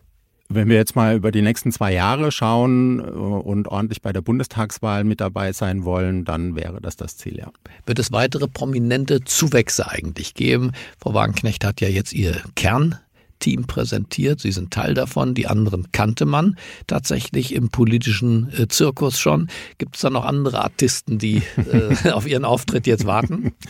Wenn 0.50 0.70
wir 0.70 0.78
jetzt 0.78 0.96
mal 0.96 1.18
über 1.18 1.32
die 1.32 1.42
nächsten 1.42 1.74
zwei 1.74 1.92
Jahre 1.92 2.32
schauen 2.32 3.00
äh, 3.00 3.04
und 3.04 3.68
ordentlich 3.68 4.02
bei 4.02 4.14
der 4.14 4.22
Bundestagswahl 4.22 5.04
mit 5.04 5.20
dabei 5.20 5.52
sein 5.52 5.84
wollen, 5.84 6.24
dann 6.24 6.56
wäre 6.56 6.80
das 6.80 6.96
das 6.96 7.18
Ziel, 7.18 7.38
ja. 7.38 7.52
Wird 7.86 8.00
es 8.00 8.14
weitere 8.14 8.48
prominente 8.48 9.22
Zuwächse 9.26 9.90
eigentlich 9.90 10.36
geben? 10.36 10.72
Frau 11.00 11.14
Wagenknecht 11.14 11.66
hat 11.66 11.82
ja 11.82 11.90
jetzt 11.90 12.14
ihr 12.14 12.42
Kern 12.56 12.98
Team 13.40 13.68
präsentiert. 13.68 14.40
Sie 14.40 14.52
sind 14.52 14.72
Teil 14.72 14.94
davon. 14.94 15.34
Die 15.34 15.48
anderen 15.48 15.92
kannte 15.92 16.26
man 16.26 16.58
tatsächlich 16.88 17.54
im 17.54 17.70
politischen 17.70 18.52
äh, 18.58 18.68
Zirkus 18.68 19.20
schon. 19.20 19.48
Gibt 19.78 19.96
es 19.96 20.02
da 20.02 20.10
noch 20.10 20.26
andere 20.26 20.64
Artisten, 20.64 21.18
die 21.18 21.42
äh, 21.72 22.10
auf 22.12 22.28
ihren 22.28 22.46
Auftritt 22.46 22.88
jetzt 22.88 23.06
warten? 23.06 23.54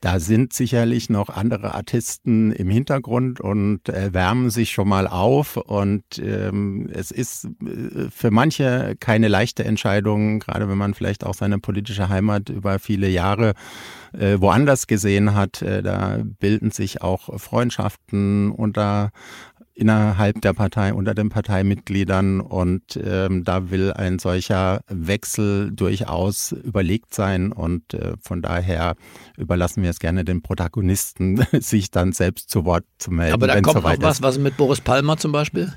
Da 0.00 0.20
sind 0.20 0.52
sicherlich 0.52 1.10
noch 1.10 1.28
andere 1.28 1.74
Artisten 1.74 2.52
im 2.52 2.70
Hintergrund 2.70 3.40
und 3.40 3.88
äh, 3.88 4.14
wärmen 4.14 4.48
sich 4.50 4.70
schon 4.70 4.88
mal 4.88 5.08
auf. 5.08 5.56
Und 5.56 6.04
ähm, 6.20 6.88
es 6.92 7.10
ist 7.10 7.46
äh, 7.46 8.08
für 8.08 8.30
manche 8.30 8.94
keine 9.00 9.26
leichte 9.26 9.64
Entscheidung, 9.64 10.38
gerade 10.38 10.68
wenn 10.68 10.78
man 10.78 10.94
vielleicht 10.94 11.26
auch 11.26 11.34
seine 11.34 11.58
politische 11.58 12.08
Heimat 12.08 12.48
über 12.48 12.78
viele 12.78 13.08
Jahre 13.08 13.54
äh, 14.12 14.40
woanders 14.40 14.86
gesehen 14.86 15.34
hat. 15.34 15.62
Äh, 15.62 15.82
da 15.82 16.18
bilden 16.38 16.70
sich 16.70 17.02
auch 17.02 17.38
Freundschaften 17.38 18.50
unter 18.50 19.10
innerhalb 19.78 20.40
der 20.40 20.54
Partei, 20.54 20.92
unter 20.92 21.14
den 21.14 21.28
Parteimitgliedern 21.28 22.40
und 22.40 22.98
ähm, 23.02 23.44
da 23.44 23.70
will 23.70 23.92
ein 23.92 24.18
solcher 24.18 24.80
Wechsel 24.88 25.70
durchaus 25.70 26.50
überlegt 26.50 27.14
sein 27.14 27.52
und 27.52 27.94
äh, 27.94 28.14
von 28.20 28.42
daher 28.42 28.96
überlassen 29.36 29.84
wir 29.84 29.90
es 29.90 30.00
gerne 30.00 30.24
den 30.24 30.42
Protagonisten, 30.42 31.46
sich 31.60 31.92
dann 31.92 32.12
selbst 32.12 32.50
zu 32.50 32.64
Wort 32.64 32.84
zu 32.98 33.12
melden. 33.12 33.34
Aber 33.34 33.46
da 33.46 33.60
kommt 33.60 33.84
noch 33.84 34.02
was, 34.02 34.20
was 34.20 34.38
mit 34.38 34.56
Boris 34.56 34.80
Palmer 34.80 35.16
zum 35.16 35.30
Beispiel? 35.30 35.72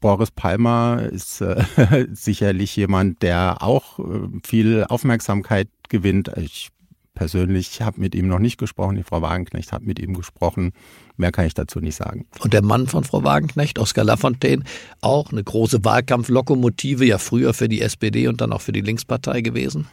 Boris 0.00 0.32
Palmer 0.32 1.08
ist 1.10 1.40
äh, 1.40 1.64
sicherlich 2.12 2.74
jemand, 2.74 3.22
der 3.22 3.62
auch 3.62 4.00
äh, 4.00 4.28
viel 4.44 4.84
Aufmerksamkeit 4.88 5.68
gewinnt. 5.88 6.32
Ich 6.36 6.68
persönlich 7.14 7.80
habe 7.80 8.00
mit 8.00 8.14
ihm 8.14 8.28
noch 8.28 8.38
nicht 8.38 8.58
gesprochen. 8.58 8.96
Die 8.96 9.02
Frau 9.02 9.22
Wagenknecht 9.22 9.72
hat 9.72 9.82
mit 9.82 9.98
ihm 9.98 10.14
gesprochen. 10.14 10.72
Mehr 11.16 11.32
kann 11.32 11.46
ich 11.46 11.54
dazu 11.54 11.80
nicht 11.80 11.96
sagen. 11.96 12.26
Und 12.40 12.52
der 12.52 12.62
Mann 12.62 12.86
von 12.86 13.04
Frau 13.04 13.22
Wagenknecht, 13.24 13.78
Oskar 13.78 14.04
Lafontaine, 14.04 14.64
auch 15.00 15.30
eine 15.30 15.42
große 15.42 15.84
Wahlkampflokomotive, 15.84 17.04
ja 17.04 17.18
früher 17.18 17.54
für 17.54 17.68
die 17.68 17.80
SPD 17.80 18.28
und 18.28 18.40
dann 18.40 18.52
auch 18.52 18.60
für 18.60 18.72
die 18.72 18.80
Linkspartei 18.80 19.40
gewesen. 19.40 19.86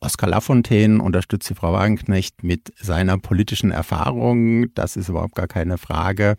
Oskar 0.00 0.28
Lafontaine 0.28 1.02
unterstützt 1.02 1.48
die 1.48 1.54
Frau 1.54 1.72
Wagenknecht 1.72 2.42
mit 2.42 2.72
seiner 2.78 3.18
politischen 3.18 3.70
Erfahrung. 3.70 4.72
Das 4.74 4.96
ist 4.96 5.08
überhaupt 5.08 5.34
gar 5.34 5.48
keine 5.48 5.78
Frage. 5.78 6.36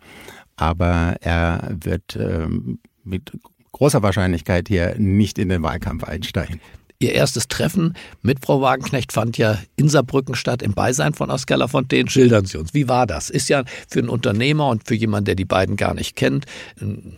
Aber 0.56 1.16
er 1.20 1.76
wird 1.80 2.16
ähm, 2.16 2.78
mit 3.04 3.32
großer 3.72 4.02
Wahrscheinlichkeit 4.02 4.68
hier 4.68 4.96
nicht 4.98 5.38
in 5.38 5.48
den 5.48 5.62
Wahlkampf 5.62 6.04
einsteigen. 6.04 6.60
Ihr 7.00 7.12
erstes 7.12 7.46
Treffen 7.46 7.94
mit 8.22 8.44
Frau 8.44 8.60
Wagenknecht 8.60 9.12
fand 9.12 9.38
ja 9.38 9.56
in 9.76 9.88
Saarbrücken 9.88 10.34
statt, 10.34 10.62
im 10.62 10.74
Beisein 10.74 11.14
von 11.14 11.30
Oskar 11.30 11.58
Lafontaine. 11.58 12.10
Schildern 12.10 12.44
Sie 12.44 12.58
uns, 12.58 12.74
wie 12.74 12.88
war 12.88 13.06
das? 13.06 13.30
Ist 13.30 13.48
ja 13.48 13.62
für 13.86 14.00
einen 14.00 14.08
Unternehmer 14.08 14.66
und 14.66 14.88
für 14.88 14.96
jemanden, 14.96 15.26
der 15.26 15.34
die 15.36 15.44
beiden 15.44 15.76
gar 15.76 15.94
nicht 15.94 16.16
kennt, 16.16 16.46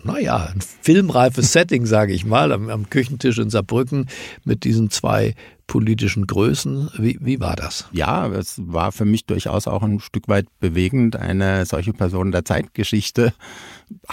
naja, 0.04 0.50
ein 0.52 0.60
filmreifes 0.82 1.54
Setting, 1.54 1.86
sage 1.86 2.12
ich 2.12 2.26
mal, 2.26 2.52
am, 2.52 2.68
am 2.68 2.90
Küchentisch 2.90 3.38
in 3.38 3.48
Saarbrücken 3.48 4.10
mit 4.44 4.64
diesen 4.64 4.90
zwei 4.90 5.34
politischen 5.70 6.26
Größen. 6.26 6.90
Wie, 6.98 7.16
wie 7.20 7.38
war 7.38 7.54
das? 7.54 7.88
Ja, 7.92 8.26
es 8.26 8.60
war 8.60 8.90
für 8.90 9.04
mich 9.04 9.26
durchaus 9.26 9.68
auch 9.68 9.84
ein 9.84 10.00
Stück 10.00 10.26
weit 10.26 10.46
bewegend, 10.58 11.14
eine 11.14 11.64
solche 11.64 11.92
Person 11.92 12.32
der 12.32 12.44
Zeitgeschichte 12.44 13.32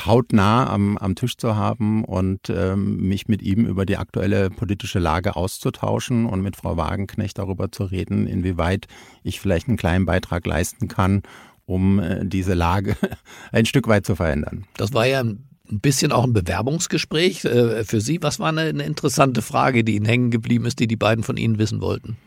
hautnah 0.05 0.71
am, 0.71 0.99
am 0.99 1.15
Tisch 1.15 1.35
zu 1.35 1.55
haben 1.55 2.05
und 2.05 2.51
ähm, 2.51 2.97
mich 2.97 3.27
mit 3.27 3.41
ihm 3.41 3.65
über 3.65 3.87
die 3.87 3.97
aktuelle 3.97 4.51
politische 4.51 4.99
Lage 4.99 5.35
auszutauschen 5.35 6.27
und 6.27 6.41
mit 6.41 6.55
Frau 6.55 6.77
Wagenknecht 6.77 7.39
darüber 7.39 7.71
zu 7.71 7.85
reden, 7.85 8.27
inwieweit 8.27 8.85
ich 9.23 9.39
vielleicht 9.39 9.67
einen 9.67 9.77
kleinen 9.77 10.05
Beitrag 10.05 10.45
leisten 10.45 10.87
kann, 10.87 11.23
um 11.65 11.97
äh, 11.97 12.23
diese 12.23 12.53
Lage 12.53 12.95
ein 13.51 13.65
Stück 13.65 13.87
weit 13.87 14.05
zu 14.05 14.15
verändern. 14.15 14.65
Das 14.77 14.93
war 14.93 15.07
ja 15.07 15.21
ein 15.21 15.46
ein 15.69 15.79
bisschen 15.79 16.11
auch 16.11 16.23
ein 16.23 16.33
Bewerbungsgespräch 16.33 17.45
äh, 17.45 17.83
für 17.83 18.01
Sie. 18.01 18.21
Was 18.21 18.39
war 18.39 18.49
eine, 18.49 18.61
eine 18.61 18.83
interessante 18.83 19.41
Frage, 19.41 19.83
die 19.83 19.95
Ihnen 19.95 20.05
hängen 20.05 20.31
geblieben 20.31 20.65
ist, 20.65 20.79
die 20.79 20.87
die 20.87 20.95
beiden 20.95 21.23
von 21.23 21.37
Ihnen 21.37 21.57
wissen 21.57 21.81
wollten? 21.81 22.17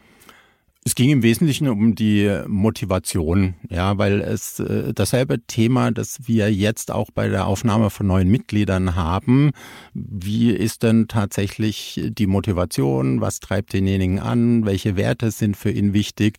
Es 0.82 0.94
ging 0.94 1.10
im 1.10 1.22
Wesentlichen 1.22 1.68
um 1.68 1.94
die 1.94 2.40
Motivation, 2.46 3.54
ja, 3.68 3.98
weil 3.98 4.22
es 4.22 4.60
äh, 4.60 4.94
dasselbe 4.94 5.44
Thema, 5.46 5.90
das 5.90 6.26
wir 6.26 6.50
jetzt 6.50 6.90
auch 6.90 7.10
bei 7.10 7.28
der 7.28 7.46
Aufnahme 7.46 7.90
von 7.90 8.06
neuen 8.06 8.30
Mitgliedern 8.30 8.94
haben. 8.94 9.50
Wie 9.92 10.50
ist 10.50 10.82
denn 10.82 11.06
tatsächlich 11.06 12.00
die 12.02 12.26
Motivation? 12.26 13.20
Was 13.20 13.40
treibt 13.40 13.74
denjenigen 13.74 14.20
an? 14.20 14.64
Welche 14.64 14.96
Werte 14.96 15.30
sind 15.32 15.54
für 15.54 15.70
ihn 15.70 15.92
wichtig? 15.92 16.38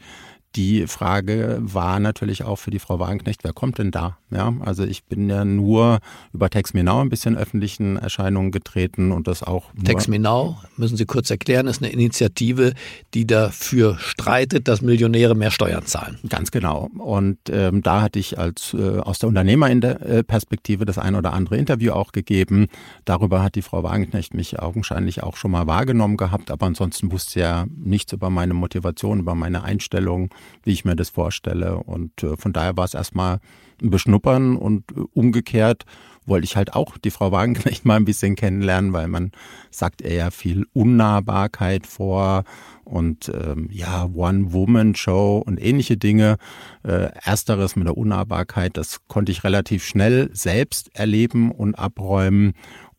Die 0.56 0.86
Frage 0.88 1.60
war 1.62 2.00
natürlich 2.02 2.44
auch 2.44 2.58
für 2.58 2.72
die 2.72 2.80
Frau 2.80 3.00
Wagenknecht, 3.00 3.46
wer 3.46 3.54
kommt 3.54 3.78
denn 3.78 3.92
da? 3.92 4.18
Ja, 4.32 4.54
also 4.60 4.84
ich 4.84 5.06
bin 5.06 5.30
ja 5.30 5.46
nur 5.46 6.00
über 6.34 6.50
Text 6.50 6.74
Now 6.74 7.00
ein 7.00 7.10
bisschen 7.10 7.38
öffentlichen 7.38 7.96
Erscheinungen 7.96 8.52
getreten 8.52 9.14
und 9.14 9.28
das 9.28 9.44
auch. 9.44 9.72
Text 9.86 10.10
Now, 10.10 10.58
müssen 10.76 10.98
Sie 10.98 11.06
kurz 11.06 11.30
erklären, 11.30 11.68
ist 11.68 11.82
eine 11.82 11.92
Initiative, 11.92 12.74
die 13.14 13.26
dafür 13.26 13.98
streitet, 14.00 14.68
dass 14.68 14.82
Millionäre 14.82 15.36
mehr 15.36 15.52
Steuern 15.52 15.86
zahlen. 15.86 16.20
Ganz 16.28 16.52
genau. 16.52 16.90
Und 16.98 17.38
ähm, 17.50 17.82
da 17.82 18.02
hatte 18.02 18.20
ich 18.20 18.38
als 18.38 18.74
äh, 18.74 19.00
aus 19.00 19.20
der 19.20 19.30
Unternehmerperspektive 19.30 20.84
das 20.84 20.98
ein 20.98 21.16
oder 21.16 21.32
andere 21.32 21.58
Interview 21.58 21.94
auch 21.94 22.12
gegeben. 22.12 22.68
Darüber 23.06 23.42
hat 23.42 23.56
die 23.56 23.62
Frau 23.62 23.84
Wagenknecht 23.84 24.34
mich 24.34 24.60
augenscheinlich 24.60 25.24
auch 25.24 25.38
schon 25.38 25.52
mal 25.52 25.68
wahrgenommen 25.68 26.18
gehabt, 26.18 26.52
aber 26.52 26.66
ansonsten 26.66 27.12
wusste 27.12 27.40
ja 27.40 27.66
nichts 27.74 28.12
über 28.12 28.30
meine 28.30 28.54
Motivation, 28.54 29.20
über 29.20 29.36
meine 29.36 29.64
Einstellung 29.64 30.30
wie 30.64 30.72
ich 30.72 30.86
mir 30.86 30.96
das 30.96 31.10
vorstelle. 31.10 31.78
Und 31.78 32.24
äh, 32.24 32.38
von 32.38 32.54
daher 32.54 32.78
war 32.78 32.86
es 32.86 32.94
erstmal 32.94 33.40
ein 33.82 33.90
Beschnuppern 33.90 34.56
und 34.58 34.92
äh, 34.92 35.02
umgekehrt 35.14 35.86
wollte 36.26 36.46
ich 36.46 36.56
halt 36.56 36.74
auch 36.74 36.98
die 36.98 37.12
Frau 37.12 37.32
Wagenknecht 37.32 37.86
mal 37.86 37.96
ein 37.96 38.06
bisschen 38.06 38.36
kennenlernen, 38.36 38.94
weil 38.94 39.08
man 39.08 39.32
sagt 39.70 40.02
eher 40.02 40.32
viel 40.32 40.66
Unnahbarkeit 40.74 41.88
vor 41.88 42.44
und 42.84 43.30
ähm, 43.30 43.70
ja, 43.72 44.06
One-Woman-Show 44.06 45.44
und 45.46 45.62
ähnliche 45.62 45.98
Dinge. 45.98 46.38
Äh, 46.84 47.10
ersteres 47.24 47.76
mit 47.76 47.88
der 47.88 47.98
Unnahbarkeit, 47.98 48.78
das 48.78 49.00
konnte 49.08 49.32
ich 49.32 49.44
relativ 49.44 49.86
schnell 49.86 50.30
selbst 50.34 50.96
erleben 50.96 51.52
und 51.52 51.76
abräumen. 51.76 52.54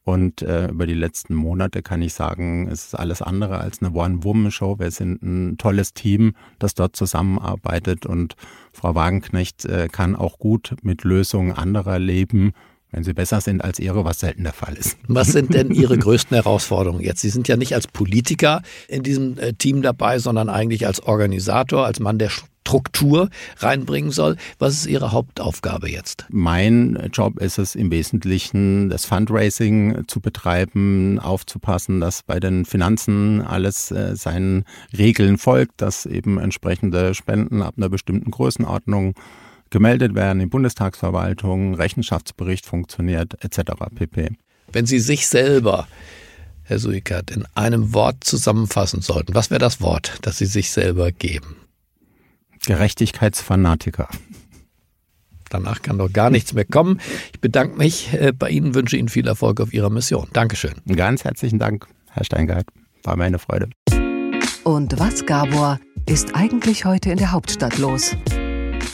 Und 0.05 0.43
äh, 0.43 0.69
über 0.69 0.87
die 0.87 0.95
letzten 0.95 1.35
Monate 1.35 1.81
kann 1.81 2.03
ich 2.03 2.13
sagen, 2.13 2.69
es 2.69 2.87
ist 2.87 2.95
alles 2.95 3.23
andere 3.23 3.59
als 3.59 3.81
eine 3.81 3.93
One-Woman-Show. 3.93 4.79
Wir 4.81 4.91
sind 4.91 5.23
ein 5.23 5.59
tolles 5.59 5.95
Team, 5.95 6.35
das 6.59 6.75
dort 6.75 6.97
zusammenarbeitet 6.97 8.05
und 8.05 8.35
Frau 8.73 8.95
Wagenknecht 8.95 9.65
äh, 9.65 9.89
kann 9.91 10.17
auch 10.17 10.39
gut 10.39 10.75
mit 10.83 11.05
Lösungen 11.05 11.53
anderer 11.53 11.99
leben 11.99 12.53
wenn 12.93 13.05
sie 13.05 13.15
besser 13.15 13.41
sind 13.41 13.65
als 13.65 13.79
ihre, 13.79 14.05
was 14.05 14.21
selten 14.21 14.45
der 14.45 14.53
Fall 14.53 14.75
ist. 14.75 14.99
Was 15.09 15.29
sind 15.29 15.55
denn 15.55 15.71
Ihre 15.71 15.97
größten 15.99 16.35
Herausforderungen 16.35 17.01
jetzt? 17.01 17.23
Sie 17.23 17.31
sind 17.31 17.49
ja 17.49 17.57
nicht 17.57 17.75
als 17.75 17.87
Politiker 17.89 18.63
in 18.87 19.03
diesem 19.03 19.39
äh, 19.39 19.55
Team 19.55 19.81
dabei, 19.81 20.19
sondern 20.19 20.51
eigentlich 20.51 20.87
als 20.87 21.01
Organisator, 21.03 21.87
als 21.87 22.01
Mann 22.01 22.19
der 22.19 22.29
Struktur 22.73 23.29
reinbringen 23.59 24.13
soll. 24.13 24.37
Was 24.59 24.73
ist 24.73 24.87
Ihre 24.87 25.13
Hauptaufgabe 25.13 25.91
jetzt? 25.91 26.25
Mein 26.31 27.11
Job 27.13 27.39
ist 27.39 27.59
es 27.59 27.75
im 27.75 27.91
Wesentlichen, 27.91 28.89
das 28.89 29.05
Fundraising 29.05 30.05
zu 30.07 30.21
betreiben, 30.21 31.19
aufzupassen, 31.19 32.01
dass 32.01 32.23
bei 32.23 32.41
den 32.41 32.65
Finanzen 32.65 33.43
alles 33.43 33.91
äh, 33.91 34.17
seinen 34.17 34.65
Regeln 34.97 35.37
folgt, 35.37 35.83
dass 35.83 36.07
eben 36.07 36.39
entsprechende 36.39 37.13
Spenden 37.13 37.61
ab 37.61 37.75
einer 37.77 37.91
bestimmten 37.91 38.31
Größenordnung 38.31 39.17
gemeldet 39.69 40.15
werden 40.15 40.41
in 40.41 40.49
Bundestagsverwaltung, 40.49 41.75
Rechenschaftsbericht 41.75 42.65
funktioniert 42.65 43.37
etc. 43.45 43.73
pp. 43.95 44.31
Wenn 44.73 44.87
Sie 44.87 44.99
sich 44.99 45.29
selber, 45.29 45.87
Herr 46.63 46.79
Suikert, 46.79 47.33
in 47.33 47.45
einem 47.55 47.93
Wort 47.93 48.25
zusammenfassen 48.25 49.03
sollten, 49.03 49.35
was 49.35 49.51
wäre 49.51 49.61
das 49.61 49.83
Wort, 49.83 50.15
das 50.23 50.39
Sie 50.39 50.47
sich 50.47 50.71
selber 50.71 51.13
geben? 51.13 51.62
Gerechtigkeitsfanatiker. 52.67 54.09
Danach 55.51 55.83
kann 55.83 55.99
doch 55.99 56.13
gar 56.13 56.31
nichts 56.31 56.55
mehr 56.55 56.65
kommen. 56.65 57.01
Ich 57.33 57.41
bedanke 57.41 57.77
mich 57.77 58.13
äh, 58.15 58.33
bei 58.33 58.49
Ihnen, 58.51 58.75
wünsche 58.75 58.97
Ihnen 58.97 59.09
viel 59.09 59.27
Erfolg 59.27 59.61
auf 59.61 59.75
Ihrer 59.75 59.91
Mission. 59.91 60.29
Dankeschön. 60.33 60.75
Ganz 60.87 61.25
herzlichen 61.25 61.59
Dank, 61.59 61.87
Herr 62.11 62.25
Steingart. 62.25 62.67
War 63.03 63.17
meine 63.17 63.39
Freude. 63.39 63.69
Und 64.65 64.99
was, 64.99 65.27
Gabor, 65.27 65.79
ist 66.07 66.35
eigentlich 66.35 66.85
heute 66.85 67.11
in 67.11 67.19
der 67.19 67.33
Hauptstadt 67.33 67.79
los? 67.79 68.17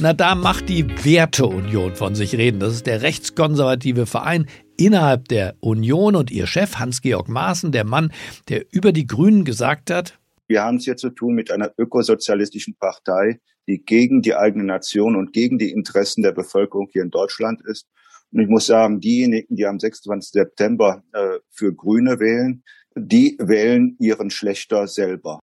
Na, 0.00 0.12
da 0.12 0.34
macht 0.34 0.68
die 0.68 0.88
Werteunion 1.04 1.94
von 1.94 2.14
sich 2.14 2.36
reden. 2.36 2.60
Das 2.60 2.72
ist 2.72 2.86
der 2.86 3.02
rechtskonservative 3.02 4.06
Verein 4.06 4.46
innerhalb 4.76 5.28
der 5.28 5.54
Union 5.60 6.16
und 6.16 6.30
ihr 6.30 6.46
Chef 6.46 6.76
Hans-Georg 6.76 7.28
Maaßen, 7.28 7.72
der 7.72 7.84
Mann, 7.84 8.12
der 8.48 8.64
über 8.72 8.92
die 8.92 9.06
Grünen 9.06 9.44
gesagt 9.44 9.90
hat, 9.90 10.18
wir 10.48 10.62
haben 10.62 10.78
es 10.78 10.84
hier 10.84 10.96
zu 10.96 11.10
tun 11.10 11.34
mit 11.34 11.50
einer 11.50 11.72
ökosozialistischen 11.76 12.74
Partei, 12.74 13.38
die 13.68 13.84
gegen 13.84 14.22
die 14.22 14.34
eigene 14.34 14.64
Nation 14.64 15.14
und 15.14 15.32
gegen 15.32 15.58
die 15.58 15.70
Interessen 15.70 16.22
der 16.22 16.32
Bevölkerung 16.32 16.88
hier 16.90 17.02
in 17.02 17.10
Deutschland 17.10 17.60
ist. 17.66 17.86
Und 18.32 18.40
ich 18.40 18.48
muss 18.48 18.66
sagen, 18.66 19.00
diejenigen, 19.00 19.54
die 19.54 19.66
am 19.66 19.78
26. 19.78 20.32
September 20.32 21.02
äh, 21.12 21.38
für 21.50 21.74
Grüne 21.74 22.18
wählen, 22.18 22.62
die 22.96 23.36
wählen 23.38 23.96
ihren 24.00 24.30
Schlechter 24.30 24.86
selber. 24.88 25.38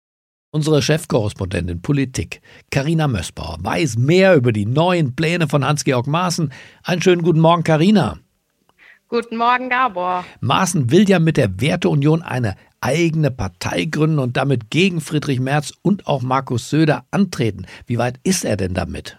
Unsere 0.52 0.82
Chefkorrespondentin 0.82 1.82
Politik, 1.82 2.42
Karina 2.72 3.08
Mössbauer, 3.08 3.58
weiß 3.62 3.98
mehr 3.98 4.36
über 4.36 4.52
die 4.52 4.66
neuen 4.66 5.16
Pläne 5.16 5.48
von 5.48 5.66
Hans-Georg 5.66 6.08
Maaßen. 6.08 6.52
Einen 6.84 7.02
schönen 7.02 7.24
guten 7.24 7.40
Morgen, 7.40 7.64
Karina. 7.64 8.20
Guten 9.08 9.38
Morgen, 9.38 9.70
Gabor. 9.70 10.26
Maaßen 10.40 10.92
will 10.92 11.08
ja 11.10 11.20
mit 11.20 11.38
der 11.38 11.62
Werteunion 11.62 12.22
eine 12.22 12.56
eigene 12.86 13.32
Partei 13.32 13.86
gründen 13.86 14.20
und 14.20 14.38
damit 14.38 14.70
gegen 14.70 15.02
Friedrich 15.02 15.40
Merz 15.40 15.74
und 15.82 16.06
auch 16.06 16.22
Markus 16.22 16.70
Söder 16.70 17.04
antreten. 17.10 17.66
Wie 17.88 17.98
weit 17.98 18.20
ist 18.22 18.46
er 18.46 18.58
denn 18.58 18.76
damit? 18.76 19.18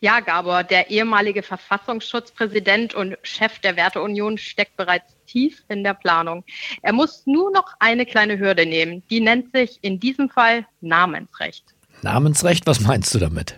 Ja, 0.00 0.18
Gabor, 0.18 0.64
der 0.64 0.90
ehemalige 0.90 1.44
Verfassungsschutzpräsident 1.44 2.94
und 2.94 3.16
Chef 3.22 3.60
der 3.60 3.76
Werteunion 3.76 4.38
steckt 4.38 4.76
bereits 4.76 5.16
tief 5.26 5.62
in 5.68 5.84
der 5.84 5.94
Planung. 5.94 6.44
Er 6.82 6.92
muss 6.92 7.26
nur 7.26 7.52
noch 7.52 7.74
eine 7.78 8.04
kleine 8.04 8.40
Hürde 8.40 8.66
nehmen. 8.66 9.04
Die 9.08 9.20
nennt 9.20 9.52
sich 9.52 9.78
in 9.82 10.00
diesem 10.00 10.28
Fall 10.28 10.66
Namensrecht. 10.80 11.64
Namensrecht, 12.02 12.66
was 12.66 12.80
meinst 12.80 13.14
du 13.14 13.20
damit? 13.20 13.56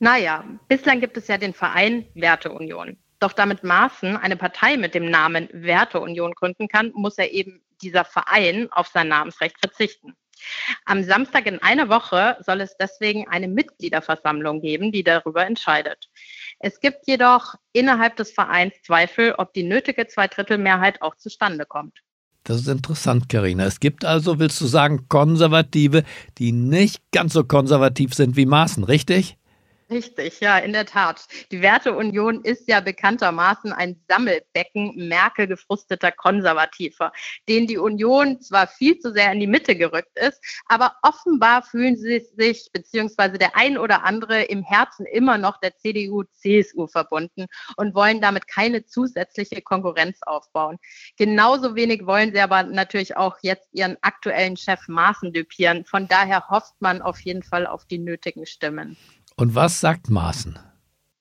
Naja, 0.00 0.44
bislang 0.66 1.00
gibt 1.00 1.16
es 1.16 1.28
ja 1.28 1.38
den 1.38 1.54
Verein 1.54 2.04
Werteunion. 2.14 2.96
Doch 3.20 3.32
damit 3.32 3.62
Maaßen 3.62 4.16
eine 4.16 4.36
Partei 4.36 4.76
mit 4.76 4.94
dem 4.94 5.08
Namen 5.08 5.48
Werteunion 5.52 6.32
gründen 6.32 6.68
kann, 6.68 6.90
muss 6.94 7.18
er 7.18 7.32
eben 7.32 7.60
dieser 7.82 8.04
Verein 8.04 8.68
auf 8.70 8.88
sein 8.88 9.08
Namensrecht 9.08 9.58
verzichten. 9.58 10.14
Am 10.84 11.02
Samstag 11.02 11.46
in 11.46 11.60
einer 11.60 11.88
Woche 11.88 12.36
soll 12.40 12.60
es 12.60 12.76
deswegen 12.78 13.28
eine 13.28 13.48
Mitgliederversammlung 13.48 14.60
geben, 14.60 14.92
die 14.92 15.04
darüber 15.04 15.46
entscheidet. 15.46 16.08
Es 16.58 16.80
gibt 16.80 17.06
jedoch 17.06 17.54
innerhalb 17.72 18.16
des 18.16 18.32
Vereins 18.32 18.74
Zweifel, 18.82 19.34
ob 19.36 19.52
die 19.52 19.64
nötige 19.64 20.06
Zweidrittelmehrheit 20.06 21.02
auch 21.02 21.16
zustande 21.16 21.66
kommt. 21.66 21.98
Das 22.44 22.56
ist 22.62 22.68
interessant, 22.68 23.28
Karina. 23.28 23.64
Es 23.64 23.80
gibt 23.80 24.04
also, 24.04 24.38
willst 24.38 24.60
du 24.60 24.66
sagen, 24.66 25.06
Konservative, 25.08 26.04
die 26.38 26.52
nicht 26.52 27.02
ganz 27.12 27.34
so 27.34 27.44
konservativ 27.44 28.14
sind 28.14 28.36
wie 28.36 28.46
Maaßen, 28.46 28.82
richtig? 28.84 29.36
Richtig, 29.90 30.38
ja, 30.38 30.56
in 30.58 30.72
der 30.72 30.86
Tat. 30.86 31.26
Die 31.50 31.62
Werteunion 31.62 32.44
ist 32.44 32.68
ja 32.68 32.78
bekanntermaßen 32.78 33.72
ein 33.72 34.00
Sammelbecken 34.06 35.08
Merkel 35.08 35.48
gefrusteter 35.48 36.12
Konservativer, 36.12 37.12
denen 37.48 37.66
die 37.66 37.76
Union 37.76 38.40
zwar 38.40 38.68
viel 38.68 39.00
zu 39.00 39.12
sehr 39.12 39.32
in 39.32 39.40
die 39.40 39.48
Mitte 39.48 39.74
gerückt 39.74 40.16
ist, 40.16 40.40
aber 40.66 40.94
offenbar 41.02 41.62
fühlen 41.62 41.96
sie 41.96 42.20
sich, 42.36 42.70
beziehungsweise 42.72 43.36
der 43.36 43.56
ein 43.56 43.76
oder 43.76 44.04
andere 44.04 44.42
im 44.42 44.62
Herzen 44.62 45.06
immer 45.06 45.38
noch 45.38 45.58
der 45.58 45.76
CDU, 45.76 46.22
CSU 46.34 46.86
verbunden 46.86 47.46
und 47.76 47.92
wollen 47.96 48.20
damit 48.20 48.46
keine 48.46 48.86
zusätzliche 48.86 49.60
Konkurrenz 49.60 50.20
aufbauen. 50.22 50.78
Genauso 51.16 51.74
wenig 51.74 52.06
wollen 52.06 52.32
sie 52.32 52.40
aber 52.40 52.62
natürlich 52.62 53.16
auch 53.16 53.38
jetzt 53.42 53.68
ihren 53.72 53.96
aktuellen 54.02 54.56
Chef 54.56 54.86
Maaßen 54.86 55.32
düpieren. 55.32 55.84
Von 55.84 56.06
daher 56.06 56.48
hofft 56.48 56.80
man 56.80 57.02
auf 57.02 57.18
jeden 57.22 57.42
Fall 57.42 57.66
auf 57.66 57.86
die 57.86 57.98
nötigen 57.98 58.46
Stimmen. 58.46 58.96
Und 59.40 59.54
was 59.54 59.80
sagt 59.80 60.10
Maaßen? 60.10 60.58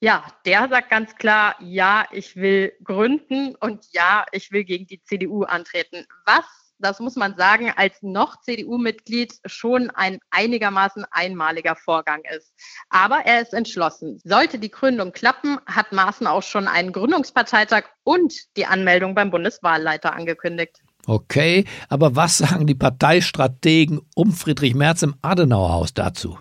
Ja, 0.01 0.25
der 0.45 0.67
sagt 0.67 0.89
ganz 0.89 1.15
klar, 1.15 1.55
ja, 1.61 2.03
ich 2.11 2.35
will 2.35 2.73
gründen 2.83 3.55
und 3.55 3.85
ja, 3.93 4.25
ich 4.33 4.51
will 4.51 4.65
gegen 4.65 4.87
die 4.87 5.01
CDU 5.01 5.43
antreten. 5.43 6.05
Was, 6.25 6.43
das 6.79 6.99
muss 6.99 7.15
man 7.15 7.37
sagen, 7.37 7.71
als 7.77 7.95
noch 8.01 8.41
CDU-Mitglied 8.41 9.35
schon 9.45 9.89
ein 9.91 10.19
einigermaßen 10.31 11.05
einmaliger 11.11 11.77
Vorgang 11.77 12.21
ist. 12.35 12.53
Aber 12.89 13.19
er 13.23 13.41
ist 13.41 13.53
entschlossen. 13.53 14.19
Sollte 14.25 14.59
die 14.59 14.69
Gründung 14.69 15.13
klappen, 15.13 15.57
hat 15.65 15.93
Maaßen 15.93 16.27
auch 16.27 16.43
schon 16.43 16.67
einen 16.67 16.91
Gründungsparteitag 16.91 17.85
und 18.03 18.33
die 18.57 18.65
Anmeldung 18.65 19.15
beim 19.15 19.31
Bundeswahlleiter 19.31 20.13
angekündigt. 20.13 20.81
Okay, 21.05 21.63
aber 21.87 22.17
was 22.17 22.39
sagen 22.39 22.67
die 22.67 22.75
Parteistrategen 22.75 24.01
um 24.13 24.33
Friedrich 24.33 24.75
Merz 24.75 25.03
im 25.03 25.15
Adenauerhaus 25.21 25.93
dazu? 25.93 26.37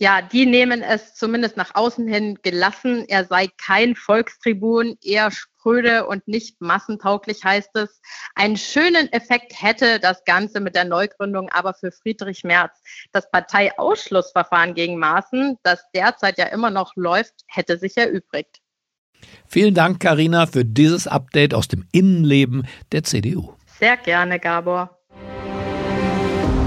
Ja, 0.00 0.22
die 0.22 0.46
nehmen 0.46 0.80
es 0.80 1.14
zumindest 1.14 1.58
nach 1.58 1.74
außen 1.74 2.08
hin 2.08 2.38
gelassen. 2.42 3.04
Er 3.08 3.26
sei 3.26 3.48
kein 3.58 3.94
Volkstribun, 3.94 4.96
eher 5.02 5.30
spröde 5.30 6.06
und 6.06 6.26
nicht 6.26 6.58
massentauglich 6.62 7.44
heißt 7.44 7.76
es. 7.76 8.00
Einen 8.34 8.56
schönen 8.56 9.12
Effekt 9.12 9.52
hätte 9.60 10.00
das 10.00 10.24
Ganze 10.24 10.60
mit 10.60 10.74
der 10.74 10.86
Neugründung 10.86 11.50
aber 11.50 11.74
für 11.74 11.92
Friedrich 11.92 12.44
Merz. 12.44 12.80
Das 13.12 13.30
Parteiausschlussverfahren 13.30 14.72
gegen 14.72 14.98
Maaßen, 14.98 15.58
das 15.62 15.84
derzeit 15.94 16.38
ja 16.38 16.46
immer 16.46 16.70
noch 16.70 16.96
läuft, 16.96 17.34
hätte 17.46 17.76
sich 17.76 17.98
erübrigt. 17.98 18.60
Vielen 19.46 19.74
Dank, 19.74 20.00
Karina, 20.00 20.46
für 20.46 20.64
dieses 20.64 21.06
Update 21.06 21.52
aus 21.52 21.68
dem 21.68 21.86
Innenleben 21.92 22.66
der 22.92 23.04
CDU. 23.04 23.52
Sehr 23.78 23.98
gerne, 23.98 24.40
Gabor. 24.40 24.99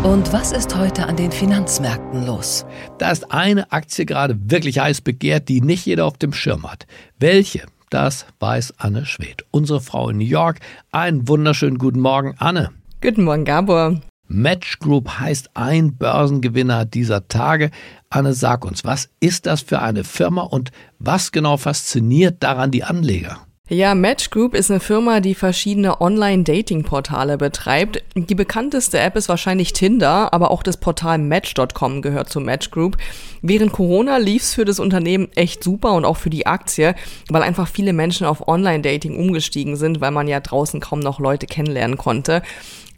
Und 0.04 0.34
was 0.34 0.52
ist 0.52 0.76
heute 0.76 1.08
an 1.08 1.16
den 1.16 1.32
Finanzmärkten 1.32 2.26
los? 2.26 2.66
Da 2.98 3.10
ist 3.12 3.32
eine 3.32 3.72
Aktie 3.72 4.06
gerade 4.06 4.38
wirklich 4.52 4.80
heiß 4.80 5.00
begehrt, 5.00 5.48
die 5.48 5.62
nicht 5.62 5.86
jeder 5.86 6.06
auf 6.06 6.18
dem 6.18 6.34
Schirm 6.34 6.70
hat. 6.70 6.88
Welche? 7.20 7.68
Das 7.90 8.26
weiß 8.42 8.74
Anne 8.80 9.06
Schwed, 9.06 9.46
unsere 9.52 9.80
Frau 9.80 10.10
in 10.10 10.18
New 10.18 10.26
York. 10.26 10.60
Einen 10.92 11.30
wunderschönen 11.30 11.78
guten 11.78 12.02
Morgen, 12.02 12.36
Anne. 12.38 12.72
Guten 13.02 13.24
Morgen, 13.24 13.46
Gabor. 13.46 14.02
Match 14.28 14.80
Group 14.80 15.08
heißt 15.20 15.52
ein 15.54 15.96
Börsengewinner 15.96 16.84
dieser 16.84 17.30
Tage. 17.30 17.72
Anne, 18.10 18.34
sag 18.34 18.66
uns, 18.66 18.84
was 18.84 19.10
ist 19.22 19.46
das 19.46 19.62
für 19.62 19.82
eine 19.82 20.04
Firma 20.04 20.42
und 20.42 20.72
was 21.00 21.32
genau 21.32 21.56
fasziniert 21.56 22.44
daran 22.44 22.72
die 22.72 22.84
Anleger? 22.84 23.48
Ja, 23.74 23.96
Match 23.96 24.30
Group 24.30 24.54
ist 24.54 24.70
eine 24.70 24.80
Firma, 24.80 25.20
die 25.20 25.34
verschiedene 25.34 26.00
Online-Dating-Portale 26.00 27.40
betreibt. 27.40 28.04
Die 28.14 28.36
bekannteste 28.36 29.00
App 29.00 29.16
ist 29.16 29.30
wahrscheinlich 29.30 29.74
Tinder, 29.74 30.32
aber 30.32 30.52
auch 30.52 30.62
das 30.62 30.78
Portal 30.78 31.18
Match.com 31.18 32.04
gehört 32.04 32.30
zu 32.30 32.40
Match 32.40 32.70
Group. 32.70 32.98
Während 33.42 33.72
Corona 33.72 34.18
lief's 34.18 34.54
für 34.54 34.64
das 34.64 34.80
Unternehmen 34.80 35.28
echt 35.34 35.64
super 35.64 35.94
und 35.94 36.06
auch 36.06 36.18
für 36.18 36.30
die 36.30 36.46
Aktie, 36.46 36.94
weil 37.30 37.42
einfach 37.42 37.68
viele 37.68 37.94
Menschen 37.94 38.28
auf 38.28 38.48
Online-Dating 38.48 39.18
umgestiegen 39.18 39.76
sind, 39.76 40.02
weil 40.02 40.12
man 40.12 40.28
ja 40.28 40.40
draußen 40.40 40.80
kaum 40.80 41.00
noch 41.00 41.20
Leute 41.20 41.48
kennenlernen 41.48 41.98
konnte. 41.98 42.44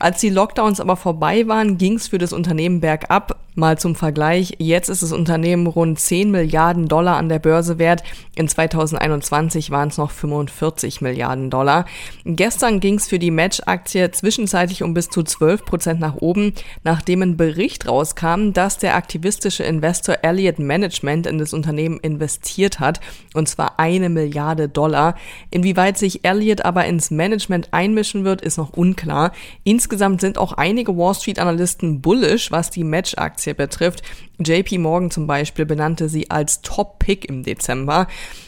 Als 0.06 0.20
die 0.20 0.30
Lockdowns 0.30 0.80
aber 0.80 0.98
vorbei 0.98 1.48
waren, 1.48 1.80
ging's 1.80 2.10
für 2.10 2.20
das 2.20 2.32
Unternehmen 2.32 2.80
bergab. 2.80 3.40
Mal 3.58 3.80
zum 3.80 3.96
Vergleich, 3.96 4.56
jetzt 4.60 4.90
ist 4.90 5.02
das 5.02 5.14
Unternehmen 5.14 5.66
rund 5.66 5.98
10 5.98 6.30
Milliarden 6.30 6.90
Dollar 6.90 7.16
an 7.16 7.30
der 7.30 7.40
Börse 7.40 7.80
wert. 7.80 8.04
In 8.36 8.50
2021 8.50 9.72
waren 9.72 9.88
es 9.88 9.98
noch 9.98 10.12
45 10.12 11.00
Milliarden 11.00 11.50
Dollar. 11.50 11.86
Gestern 12.26 12.82
ging's 12.82 13.08
für 13.08 13.18
die 13.18 13.32
Match-Aktie 13.32 14.12
zwischenzeitlich 14.12 14.84
um 14.84 14.94
bis 14.94 15.10
zu 15.10 15.24
12 15.24 15.64
Prozent 15.64 16.00
nach 16.02 16.18
oben, 16.18 16.54
nachdem 16.84 17.22
ein 17.22 17.38
Bericht 17.38 17.88
rauskam, 17.88 18.52
dass 18.52 18.78
der 18.78 18.96
aktivistische 18.96 19.64
Investor 19.64 20.18
Elliott 20.22 20.60
Management 20.60 21.26
in 21.26 21.38
das 21.38 21.54
Unternehmen 21.54 21.98
investiert 22.02 22.82
hat, 22.82 23.00
und 23.34 23.48
zwar 23.48 23.80
eine 23.80 24.10
Milliarde 24.10 24.68
Dollar. 24.68 25.16
Inwieweit 25.50 25.98
sich 25.98 26.26
Elliott 26.26 26.66
aber 26.66 26.86
ins 26.86 27.10
Management 27.10 27.70
einmischen 27.72 28.26
wird, 28.26 28.42
ist 28.42 28.58
noch 28.58 28.74
unklar. 28.74 29.32
Insgesamt 29.64 29.95
sind 29.98 30.38
auch 30.38 30.54
einige 30.54 30.98
Wall 30.98 31.14
Street-Analysten 31.14 32.02
bullish, 32.02 32.52
was 32.52 32.70
die 32.70 32.84
Match-Aktie 32.84 33.54
betrifft. 33.54 34.02
JP 34.40 34.80
Morgan 34.80 35.12
zum 35.12 35.28
Beispiel 35.28 35.66
benannte 35.66 36.10
sie 36.10 36.30
als 36.30 36.62
Top-Pick 36.62 37.26
im 37.30 37.44
Dezember. 37.44 38.08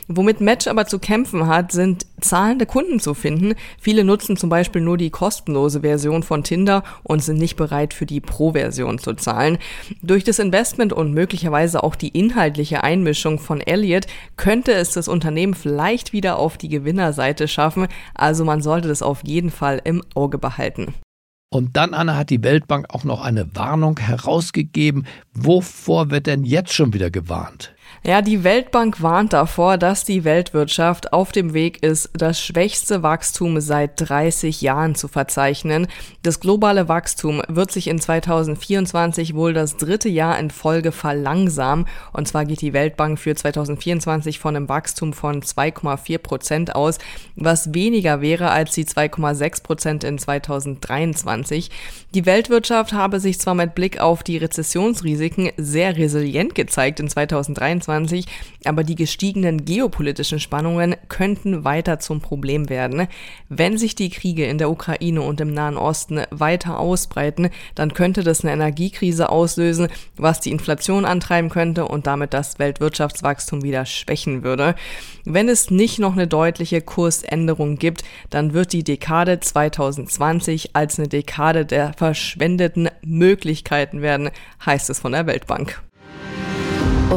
Womit 0.10 0.41
Match 0.41 0.67
aber 0.67 0.86
zu 0.86 0.99
kämpfen 0.99 1.47
hat, 1.47 1.71
sind 1.71 2.05
zahlende 2.21 2.65
Kunden 2.65 2.99
zu 2.99 3.13
finden. 3.13 3.55
Viele 3.79 4.03
nutzen 4.03 4.38
zum 4.38 4.49
Beispiel 4.49 4.81
nur 4.81 4.97
die 4.97 5.10
kostenlose 5.10 5.81
Version 5.81 6.23
von 6.23 6.43
Tinder 6.43 6.83
und 7.03 7.23
sind 7.23 7.38
nicht 7.38 7.55
bereit 7.57 7.93
für 7.93 8.05
die 8.05 8.21
Pro-Version 8.21 8.99
zu 8.99 9.13
zahlen. 9.13 9.57
Durch 10.01 10.23
das 10.23 10.39
Investment 10.39 10.93
und 10.93 11.13
möglicherweise 11.13 11.83
auch 11.83 11.95
die 11.95 12.10
inhaltliche 12.10 12.83
Einmischung 12.83 13.39
von 13.39 13.60
Elliott 13.62 14.07
könnte 14.38 14.73
es 14.73 14.91
das 14.91 15.07
Unternehmen 15.07 15.53
vielleicht 15.53 16.13
wieder 16.13 16.38
auf 16.38 16.57
die 16.57 16.69
Gewinnerseite 16.69 17.47
schaffen. 17.47 17.88
Also 18.13 18.45
man 18.45 18.62
sollte 18.62 18.88
das 18.88 19.01
auf 19.01 19.21
jeden 19.25 19.51
Fall 19.51 19.81
im 19.83 20.03
Auge 20.15 20.38
behalten. 20.38 20.93
Und 21.49 21.77
dann, 21.77 21.93
Anna, 21.93 22.17
hat 22.17 22.29
die 22.29 22.43
Weltbank 22.43 22.88
auch 22.89 23.05
noch 23.05 23.21
eine 23.21 23.55
Warnung 23.55 23.97
herausgegeben. 23.99 25.07
Wovor 25.33 26.12
wird 26.12 26.27
denn 26.27 26.43
jetzt 26.43 26.73
schon 26.73 26.93
wieder 26.93 27.10
gewarnt? 27.10 27.73
Ja, 28.03 28.21
die 28.21 28.43
Weltbank 28.43 29.01
warnt 29.01 29.33
davor, 29.33 29.77
dass 29.77 30.05
die 30.05 30.23
Weltwirtschaft 30.23 31.12
auf 31.13 31.31
dem 31.31 31.53
Weg 31.53 31.83
ist, 31.83 32.12
das 32.13 32.39
schwächste 32.39 33.01
Wachstum 33.01 33.60
seit 33.60 33.93
30 33.95 34.62
Jahren 34.62 34.95
zu 34.95 35.07
verzeichnen. 35.07 35.88
Das 36.21 36.39
globale 36.39 36.88
Wachstum 36.88 37.41
wird 37.47 37.71
sich 37.71 37.88
in 37.88 37.99
2024 37.99 39.36
wohl 39.36 39.53
das 39.53 39.77
dritte 39.77 40.10
Jahr 40.10 40.38
in 40.39 40.51
Folge 40.51 40.91
verlangsamen. 40.91 41.86
Und 42.13 42.27
zwar 42.27 42.45
geht 42.45 42.62
die 42.62 42.73
Weltbank 42.73 43.19
für 43.19 43.36
2024 43.36 44.39
von 44.39 44.55
einem 44.55 44.69
Wachstum 44.69 45.12
von 45.12 45.41
2,4 45.41 46.17
Prozent 46.19 46.75
aus, 46.75 46.99
was 47.36 47.73
weniger 47.73 48.21
wäre 48.21 48.51
als 48.51 48.73
die 48.75 48.86
2,6 48.86 49.63
Prozent 49.63 50.03
in 50.03 50.17
2023. 50.19 51.71
Die 52.13 52.25
Weltwirtschaft 52.25 52.93
habe 52.93 53.19
sich 53.19 53.39
zwar 53.39 53.55
mit 53.55 53.75
Blick 53.75 53.99
auf 53.99 54.23
die 54.23 54.38
Rezessionsrisiken 54.38 55.51
sehr 55.57 55.97
resilient 55.97 56.55
gezeigt 56.55 56.99
in 56.99 57.10
2023, 57.10 57.96
2023, 57.97 58.25
aber 58.65 58.83
die 58.83 58.95
gestiegenen 58.95 59.65
geopolitischen 59.65 60.39
Spannungen 60.39 60.95
könnten 61.10 61.63
weiter 61.63 61.99
zum 61.99 62.21
Problem 62.21 62.69
werden. 62.69 63.07
Wenn 63.49 63.77
sich 63.77 63.95
die 63.95 64.10
Kriege 64.10 64.45
in 64.45 64.57
der 64.57 64.69
Ukraine 64.69 65.21
und 65.21 65.41
im 65.41 65.53
Nahen 65.53 65.77
Osten 65.77 66.21
weiter 66.29 66.79
ausbreiten, 66.79 67.49
dann 67.75 67.93
könnte 67.93 68.23
das 68.23 68.43
eine 68.43 68.53
Energiekrise 68.53 69.29
auslösen, 69.29 69.88
was 70.15 70.39
die 70.39 70.51
Inflation 70.51 71.05
antreiben 71.05 71.49
könnte 71.49 71.86
und 71.86 72.07
damit 72.07 72.33
das 72.33 72.60
Weltwirtschaftswachstum 72.60 73.63
wieder 73.63 73.86
schwächen 73.86 74.43
würde. 74.43 74.75
Wenn 75.25 75.49
es 75.49 75.71
nicht 75.71 75.99
noch 75.99 76.13
eine 76.13 76.27
deutliche 76.27 76.81
Kursänderung 76.81 77.77
gibt, 77.77 78.03
dann 78.29 78.53
wird 78.53 78.73
die 78.73 78.83
Dekade 78.83 79.39
2020 79.39 80.75
als 80.75 80.99
eine 80.99 81.07
Dekade 81.07 81.65
der 81.65 81.93
verschwendeten 81.93 82.89
Möglichkeiten 83.01 84.01
werden, 84.01 84.29
heißt 84.65 84.89
es 84.89 84.99
von 84.99 85.12
der 85.12 85.25
Weltbank. 85.27 85.81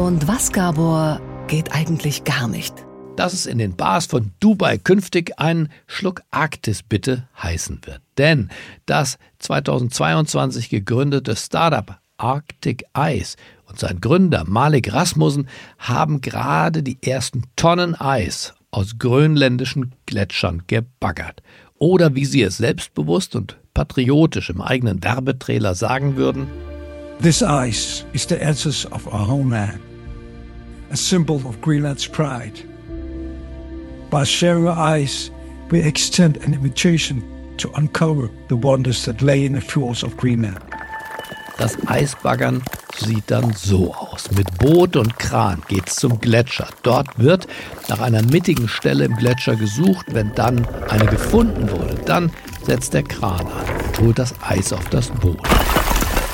Und 0.01 0.27
was, 0.27 0.51
Gabor, 0.51 1.21
geht 1.45 1.73
eigentlich 1.73 2.23
gar 2.23 2.47
nicht? 2.47 2.73
Dass 3.17 3.33
es 3.33 3.45
in 3.45 3.59
den 3.59 3.75
Bars 3.75 4.07
von 4.07 4.31
Dubai 4.39 4.79
künftig 4.79 5.39
einen 5.39 5.69
Schluck 5.85 6.23
Arktis 6.31 6.81
bitte 6.81 7.27
heißen 7.39 7.81
wird. 7.85 8.01
Denn 8.17 8.49
das 8.87 9.19
2022 9.37 10.69
gegründete 10.69 11.35
Startup 11.35 11.99
Arctic 12.17 12.83
Ice 12.97 13.35
und 13.65 13.77
sein 13.77 14.01
Gründer 14.01 14.43
Malik 14.47 14.91
Rasmussen 14.91 15.47
haben 15.77 16.19
gerade 16.21 16.81
die 16.81 16.97
ersten 17.03 17.43
Tonnen 17.55 17.93
Eis 17.93 18.55
aus 18.71 18.97
grönländischen 18.97 19.93
Gletschern 20.07 20.63
gebaggert. 20.65 21.43
Oder 21.77 22.15
wie 22.15 22.25
sie 22.25 22.41
es 22.41 22.57
selbstbewusst 22.57 23.35
und 23.35 23.59
patriotisch 23.75 24.49
im 24.49 24.61
eigenen 24.61 25.03
Werbetrailer 25.03 25.75
sagen 25.75 26.15
würden, 26.15 26.47
This 27.21 27.43
ice 27.43 28.03
is 28.13 28.27
the 28.27 28.39
essence 28.39 28.91
of 28.91 29.05
our 29.05 29.27
homeland, 29.27 29.79
a 30.91 30.95
symbol 30.97 31.37
of 31.47 31.61
Greenland's 31.61 32.07
pride. 32.07 32.59
By 34.09 34.25
sharing 34.25 34.67
our 34.67 34.77
ice, 34.77 35.31
we 35.69 35.81
extend 35.81 36.37
an 36.37 36.53
invitation 36.53 37.23
to 37.57 37.69
uncover 37.75 38.29
the 38.49 38.55
wonders 38.55 39.05
that 39.05 39.21
lay 39.21 39.45
in 39.45 39.53
the 39.53 39.61
fjords 39.61 40.03
of 40.03 40.17
Greenland. 40.17 40.59
Das 41.57 41.77
Eisbaggern 41.87 42.63
sieht 42.97 43.29
dann 43.31 43.53
so 43.53 43.93
aus. 43.93 44.29
Mit 44.31 44.57
Boot 44.57 44.95
und 44.95 45.17
Kran 45.17 45.61
geht's 45.67 45.95
zum 45.95 46.19
Gletscher. 46.19 46.67
Dort 46.83 47.07
wird 47.17 47.47
nach 47.87 48.01
einer 48.01 48.23
mittigen 48.23 48.67
Stelle 48.67 49.05
im 49.05 49.15
Gletscher 49.15 49.55
gesucht. 49.55 50.07
Wenn 50.09 50.33
dann 50.35 50.67
eine 50.89 51.05
gefunden 51.05 51.69
wurde, 51.71 51.95
dann 52.05 52.31
setzt 52.63 52.93
der 52.93 53.03
Kran 53.03 53.47
an 53.47 53.85
und 53.87 53.99
holt 54.01 54.19
das 54.19 54.33
Eis 54.41 54.73
auf 54.73 54.89
das 54.89 55.09
Boot 55.09 55.47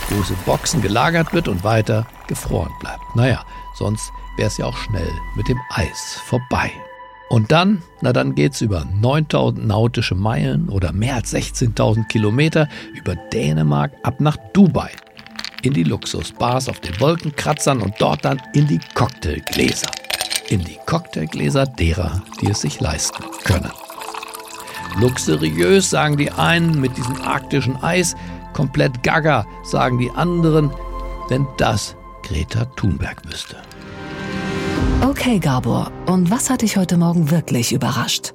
wo 0.10 0.22
es 0.22 0.30
in 0.30 0.38
Boxen 0.46 0.82
gelagert 0.82 1.34
wird 1.34 1.48
und 1.48 1.64
weiter 1.64 2.08
gefroren 2.28 2.72
bleibt. 2.80 3.16
Naja, 3.16 3.44
sonst 3.76 4.12
wäre 4.38 4.48
es 4.48 4.58
ja 4.58 4.66
auch 4.66 4.78
schnell 4.78 5.12
mit 5.36 5.48
dem 5.48 5.60
Eis 5.70 6.22
vorbei. 6.26 6.72
Und 7.30 7.52
dann, 7.52 7.84
na 8.02 8.14
dann 8.14 8.36
geht's 8.36 8.62
über 8.62 8.86
9000 8.86 9.68
nautische 9.68 10.16
Meilen 10.16 10.70
oder 10.70 10.94
mehr 10.94 11.16
als 11.16 11.34
16.000 11.34 12.08
Kilometer 12.08 12.70
über 12.94 13.16
Dänemark 13.16 13.92
ab 14.04 14.22
nach 14.22 14.38
Dubai. 14.54 14.92
In 15.62 15.74
die 15.74 15.84
Luxusbars 15.84 16.70
auf 16.70 16.80
den 16.80 16.98
Wolkenkratzern 17.02 17.82
und 17.82 17.96
dort 18.00 18.24
dann 18.24 18.42
in 18.54 18.68
die 18.68 18.80
Cocktailgläser. 18.94 19.92
In 20.50 20.64
die 20.64 20.78
Cocktailgläser 20.86 21.66
derer, 21.66 22.22
die 22.40 22.50
es 22.52 22.62
sich 22.62 22.80
leisten 22.80 23.24
können. 23.44 23.72
Luxuriös 25.00 25.90
sagen 25.90 26.16
die 26.16 26.32
einen 26.32 26.80
mit 26.80 26.96
diesem 26.96 27.22
arktischen 27.22 27.76
Eis, 27.84 28.16
komplett 28.54 29.04
gaga, 29.04 29.46
sagen 29.64 29.98
die 29.98 30.10
anderen, 30.12 30.72
wenn 31.28 31.46
das 31.58 31.96
Greta 32.24 32.66
Thunberg 32.66 33.22
wüsste. 33.30 33.58
Okay, 35.02 35.40
Gabor, 35.40 35.92
und 36.08 36.30
was 36.32 36.50
hat 36.50 36.62
dich 36.62 36.78
heute 36.78 36.98
Morgen 36.98 37.32
wirklich 37.32 37.72
überrascht? 37.72 38.34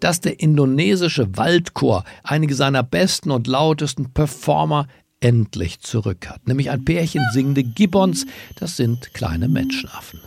Dass 0.00 0.20
der 0.20 0.40
indonesische 0.40 1.36
Waldchor 1.36 2.04
einige 2.22 2.54
seiner 2.54 2.82
besten 2.82 3.30
und 3.30 3.46
lautesten 3.46 4.12
Performer 4.12 4.86
endlich 5.20 5.80
zurück 5.80 6.28
hat. 6.28 6.46
Nämlich 6.46 6.70
ein 6.70 6.84
Pärchen 6.84 7.22
singende 7.32 7.62
Gibbons, 7.62 8.26
das 8.56 8.76
sind 8.76 9.12
kleine 9.14 9.48
Menschenaffen. 9.48 10.20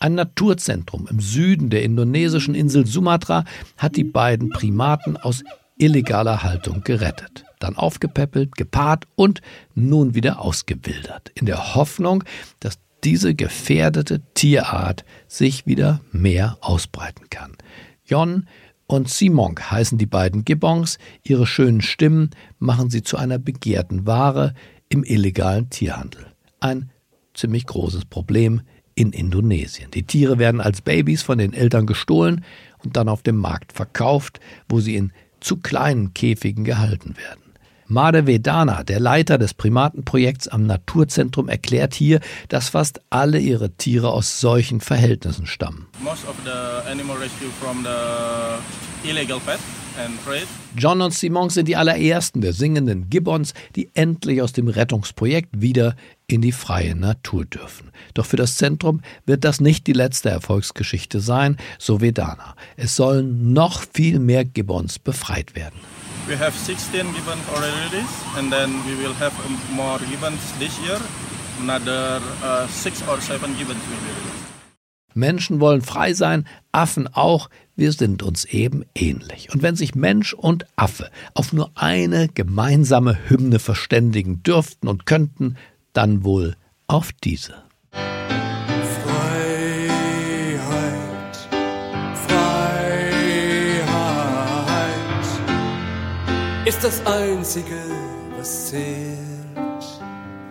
Ein 0.00 0.14
Naturzentrum 0.14 1.08
im 1.10 1.20
Süden 1.20 1.70
der 1.70 1.82
indonesischen 1.82 2.54
Insel 2.54 2.86
Sumatra 2.86 3.44
hat 3.76 3.96
die 3.96 4.04
beiden 4.04 4.50
Primaten 4.50 5.16
aus 5.16 5.42
illegaler 5.76 6.42
Haltung 6.42 6.82
gerettet, 6.84 7.44
dann 7.58 7.76
aufgepäppelt, 7.76 8.56
gepaart 8.56 9.06
und 9.14 9.40
nun 9.74 10.14
wieder 10.14 10.40
ausgewildert, 10.40 11.30
in 11.34 11.46
der 11.46 11.74
Hoffnung, 11.74 12.24
dass 12.60 12.78
diese 13.04 13.34
gefährdete 13.34 14.20
Tierart 14.34 15.04
sich 15.26 15.66
wieder 15.66 16.00
mehr 16.12 16.58
ausbreiten 16.60 17.30
kann. 17.30 17.56
Jon 18.04 18.46
und 18.86 19.08
Simong 19.08 19.60
heißen 19.60 19.98
die 19.98 20.06
beiden 20.06 20.44
Gibbons, 20.44 20.98
ihre 21.22 21.46
schönen 21.46 21.82
Stimmen 21.82 22.30
machen 22.58 22.90
sie 22.90 23.02
zu 23.02 23.16
einer 23.16 23.38
begehrten 23.38 24.06
Ware 24.06 24.54
im 24.88 25.04
illegalen 25.04 25.68
Tierhandel. 25.70 26.26
Ein 26.60 26.90
ziemlich 27.34 27.66
großes 27.66 28.06
Problem 28.06 28.62
in 28.94 29.12
Indonesien. 29.12 29.90
Die 29.92 30.02
Tiere 30.02 30.38
werden 30.38 30.60
als 30.60 30.80
Babys 30.80 31.22
von 31.22 31.38
den 31.38 31.52
Eltern 31.52 31.86
gestohlen 31.86 32.44
und 32.82 32.96
dann 32.96 33.08
auf 33.08 33.22
dem 33.22 33.36
Markt 33.36 33.72
verkauft, 33.72 34.40
wo 34.68 34.80
sie 34.80 34.96
in 34.96 35.12
zu 35.40 35.58
kleinen 35.58 36.14
Käfigen 36.14 36.64
gehalten 36.64 37.16
werden. 37.16 37.47
Made 37.90 38.26
Vedana, 38.26 38.84
der 38.84 39.00
Leiter 39.00 39.38
des 39.38 39.54
Primatenprojekts 39.54 40.46
am 40.46 40.66
Naturzentrum, 40.66 41.48
erklärt 41.48 41.94
hier, 41.94 42.20
dass 42.48 42.68
fast 42.68 43.00
alle 43.08 43.38
ihre 43.38 43.70
Tiere 43.70 44.10
aus 44.10 44.40
solchen 44.40 44.80
Verhältnissen 44.80 45.46
stammen. 45.46 45.86
Most 46.00 46.28
of 46.28 46.36
the 46.44 46.90
animal 46.90 47.16
rescue 47.16 47.48
from 47.60 47.82
the 47.84 49.08
illegal 49.08 49.40
pet 49.40 49.58
John 50.76 51.00
und 51.00 51.12
Simon 51.12 51.50
sind 51.50 51.66
die 51.66 51.74
allerersten 51.74 52.40
der 52.40 52.52
singenden 52.52 53.10
Gibbons, 53.10 53.52
die 53.74 53.90
endlich 53.94 54.40
aus 54.42 54.52
dem 54.52 54.68
Rettungsprojekt 54.68 55.60
wieder 55.60 55.96
in 56.28 56.40
die 56.40 56.52
freie 56.52 56.94
Natur 56.94 57.44
dürfen. 57.44 57.90
Doch 58.14 58.24
für 58.24 58.36
das 58.36 58.56
Zentrum 58.56 59.00
wird 59.26 59.42
das 59.42 59.60
nicht 59.60 59.88
die 59.88 59.92
letzte 59.92 60.30
Erfolgsgeschichte 60.30 61.18
sein, 61.18 61.56
so 61.78 62.00
Vedana. 62.00 62.54
Es 62.76 62.94
sollen 62.94 63.52
noch 63.52 63.82
viel 63.92 64.20
mehr 64.20 64.44
Gibbons 64.44 65.00
befreit 65.00 65.56
werden. 65.56 65.80
We 66.28 66.36
have 66.36 66.54
16 66.54 67.14
gibbons 67.14 67.42
already 67.54 67.74
released 67.88 68.36
and 68.36 68.52
then 68.52 68.70
we 68.84 68.94
will 69.02 69.14
have 69.14 69.32
more 69.72 69.98
gibbons 70.10 70.40
this 70.58 70.78
year. 70.80 71.00
Another 71.60 72.20
uh, 72.42 72.66
six 72.68 73.02
or 73.08 73.18
seven 73.22 73.56
gibbons 73.56 73.80
will 73.88 73.96
be 73.96 74.12
released. 74.12 74.38
Menschen 75.14 75.58
wollen 75.58 75.80
frei 75.80 76.12
sein, 76.12 76.46
Affen 76.70 77.08
auch, 77.08 77.48
wir 77.76 77.92
sind 77.92 78.22
uns 78.22 78.44
eben 78.44 78.84
ähnlich. 78.94 79.52
Und 79.54 79.62
wenn 79.62 79.74
sich 79.74 79.94
Mensch 79.94 80.34
und 80.34 80.66
Affe 80.76 81.10
auf 81.32 81.54
nur 81.54 81.70
eine 81.74 82.28
gemeinsame 82.28 83.16
Hymne 83.28 83.58
verständigen 83.58 84.42
dürften 84.42 84.86
und 84.86 85.06
könnten, 85.06 85.56
dann 85.94 86.24
wohl 86.24 86.56
auf 86.88 87.10
diese. 87.24 87.54
Ist 96.68 96.84
das 96.84 97.00
Einzige, 97.06 97.80
was 98.36 98.66
zählt. 98.68 99.16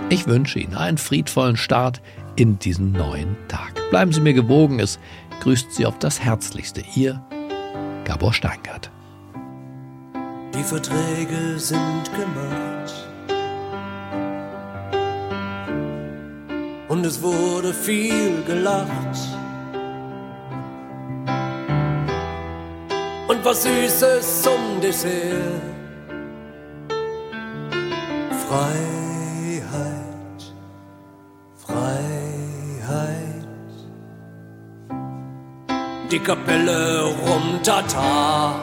Ich 0.09 0.25
wünsche 0.25 0.57
Ihnen 0.57 0.73
einen 0.73 0.97
friedvollen 0.97 1.57
Start 1.57 2.01
in 2.35 2.57
diesen 2.57 2.91
neuen 2.91 3.37
Tag. 3.47 3.73
Bleiben 3.91 4.11
Sie 4.11 4.21
mir 4.21 4.33
gewogen, 4.33 4.79
es 4.79 4.97
grüßt 5.41 5.71
Sie 5.71 5.85
auf 5.85 5.99
das 5.99 6.19
Herzlichste. 6.19 6.83
Ihr 6.95 7.21
Gabor 8.03 8.33
Steingart. 8.33 8.89
Die 10.55 10.63
Verträge 10.63 11.59
sind 11.59 12.09
gemacht. 12.15 13.07
Und 16.87 17.05
es 17.05 17.21
wurde 17.21 17.75
viel 17.75 18.41
gelacht. 18.47 19.19
Und 23.27 23.45
was 23.45 23.61
Süßes 23.61 24.41
zum 24.41 24.81
Dessert. 24.81 25.76
Freiheit, 28.47 30.41
Freiheit. 31.57 33.47
Die 36.09 36.19
Kapelle 36.19 37.03
rum 37.03 37.59
Tata. 37.61 38.55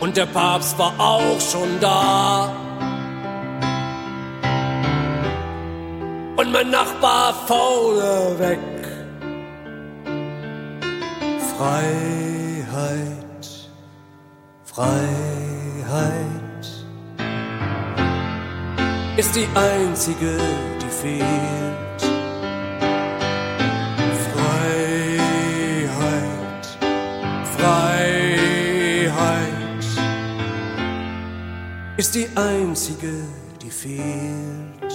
Und 0.00 0.16
der 0.16 0.26
Papst 0.26 0.76
war 0.76 0.92
auch 0.98 1.40
schon 1.40 1.78
da. 1.80 2.50
Und 6.36 6.50
mein 6.50 6.70
Nachbar 6.70 7.32
vorne 7.46 8.36
weg. 8.40 8.58
Freiheit, 11.56 13.46
Freiheit 14.64 15.31
ist 19.22 19.36
die 19.36 19.46
einzige, 19.54 20.36
die 20.80 20.88
fehlt. 20.88 22.02
Freiheit, 24.32 25.18
Freiheit 27.56 28.84
ist 31.98 32.14
die 32.14 32.28
einzige, 32.34 33.12
die 33.62 33.70
fehlt. 33.70 34.92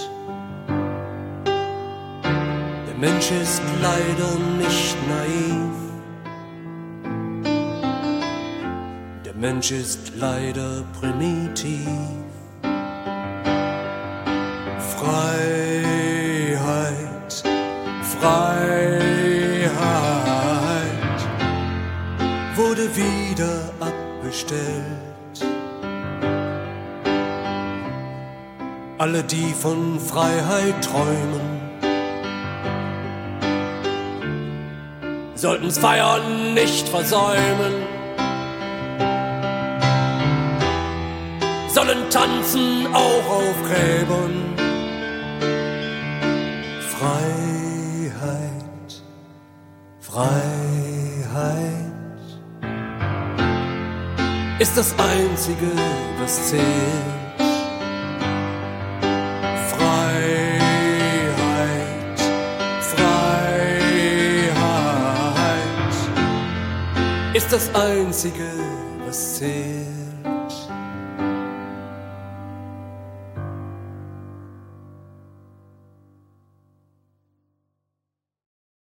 Der 2.86 2.96
Mensch 2.98 3.30
ist 3.30 3.62
leider 3.80 4.36
nicht 4.58 4.96
naiv. 5.08 5.77
Mensch 9.40 9.70
ist 9.70 10.12
leider 10.16 10.82
primitiv. 11.00 11.88
Freiheit, 14.96 15.84
Freiheit 18.18 18.98
wurde 22.56 22.96
wieder 22.96 23.72
abbestellt. 23.78 24.64
Alle, 28.98 29.22
die 29.22 29.54
von 29.54 30.00
Freiheit 30.00 30.84
träumen, 30.84 31.60
sollten's 35.36 35.78
Feiern 35.78 36.54
nicht 36.54 36.88
versäumen. 36.88 37.97
Sollen 41.78 42.10
tanzen 42.10 42.88
auch 42.92 43.26
auf 43.30 43.54
Gräbern. 43.62 44.34
Freiheit, 46.90 48.10
Freiheit 50.00 50.32
ist 54.58 54.76
das 54.76 54.92
Einzige, 54.98 55.70
was 56.20 56.48
zählt. 56.48 56.64
Freiheit, 59.70 60.58
Freiheit 62.96 64.18
ist 67.34 67.52
das 67.52 67.72
Einzige, 67.72 68.50
was 69.06 69.36
zählt. 69.36 69.77